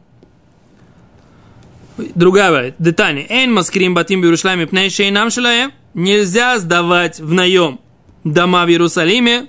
другая 2.14 2.50
говорит, 2.50 2.74
детали. 2.78 3.26
Эйн 3.28 3.52
маскрим 3.52 3.94
батим 3.94 4.20
в 4.20 4.24
Иерусалиме 4.24 4.66
пней 4.66 5.10
нам 5.10 5.30
шалаем. 5.30 5.72
Нельзя 5.94 6.58
сдавать 6.58 7.20
в 7.20 7.32
наем 7.32 7.80
дома 8.22 8.64
в 8.64 8.68
Иерусалиме 8.68 9.48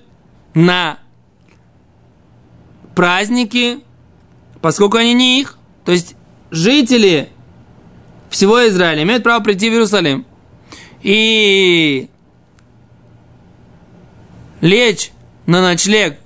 на 0.53 0.97
праздники, 2.95 3.79
поскольку 4.61 4.97
они 4.97 5.13
не 5.13 5.41
их. 5.41 5.57
То 5.85 5.91
есть 5.91 6.15
жители 6.49 7.29
всего 8.31 8.67
Израиля 8.67 9.03
имеют 9.03 9.23
право 9.23 9.43
прийти 9.43 9.69
в 9.69 9.73
Иерусалим 9.73 10.25
и 11.03 12.07
лечь 14.61 15.11
на 15.45 15.61
ночлег 15.61 16.17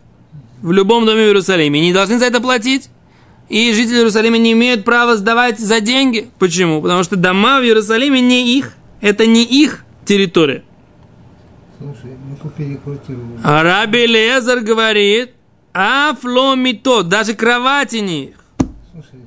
в 0.61 0.71
любом 0.71 1.05
доме 1.05 1.23
в 1.23 1.27
Иерусалиме, 1.27 1.79
не 1.79 1.93
должны 1.93 2.17
за 2.17 2.25
это 2.25 2.39
платить. 2.39 2.89
И 3.49 3.71
жители 3.73 3.97
Иерусалима 3.97 4.37
не 4.37 4.53
имеют 4.53 4.83
права 4.83 5.17
сдавать 5.17 5.59
за 5.59 5.79
деньги. 5.79 6.29
Почему? 6.39 6.81
Потому 6.81 7.03
что 7.03 7.15
дома 7.15 7.59
в 7.59 7.63
Иерусалиме 7.63 8.19
не 8.21 8.57
их. 8.57 8.73
Это 9.01 9.27
не 9.27 9.43
их 9.43 9.85
территория. 10.05 10.63
Слушай, 11.77 12.17
мы 12.27 12.35
купили 12.37 12.75
квартиру. 12.75 13.19
А 13.43 13.61
Раби 13.61 14.07
Лезар 14.07 14.61
говорит, 14.61 15.33
афломито, 15.73 17.03
даже 17.03 17.35
кровати 17.35 17.97
не 17.97 18.23
их. 18.25 18.35
Слушай, 18.91 19.19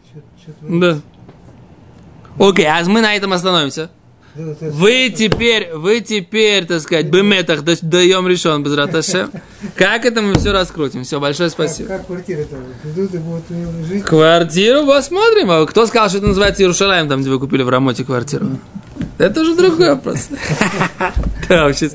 что 0.43 0.53
Да. 0.69 1.01
Окей, 2.38 2.66
а 2.66 2.83
мы 2.85 3.01
на 3.01 3.14
этом 3.14 3.33
остановимся. 3.33 3.90
Вы 4.35 5.11
теперь, 5.11 5.72
вы 5.74 6.01
теперь, 6.01 6.64
так 6.66 6.81
сказать, 6.81 7.07
беметах 7.07 7.62
даем 7.62 8.29
решен 8.29 8.62
без 8.62 8.74
раташе. 8.74 9.29
Как 9.74 10.05
это 10.05 10.22
мы 10.22 10.35
все 10.35 10.53
раскрутим? 10.53 11.03
Все, 11.03 11.18
большое 11.18 11.51
спасибо. 11.51 11.88
Как, 11.88 12.07
как 12.07 12.29
и 12.29 13.18
будут 13.18 13.51
нем 13.51 13.85
жить? 13.85 14.05
Квартиру 14.05 14.87
посмотрим. 14.87 15.51
А 15.51 15.66
кто 15.66 15.87
сказал, 15.87 16.09
что 16.09 16.18
это 16.18 16.29
называется 16.29 16.62
Иерушалаем, 16.62 17.09
там, 17.09 17.20
где 17.20 17.31
вы 17.31 17.40
купили 17.40 17.62
в 17.62 17.68
Рамоте 17.68 18.05
квартиру? 18.05 18.46
Это 19.18 19.40
уже 19.40 19.57
другой 19.57 19.90
вопрос. 19.90 20.29
Да, 21.48 21.64
вообще. 21.64 21.90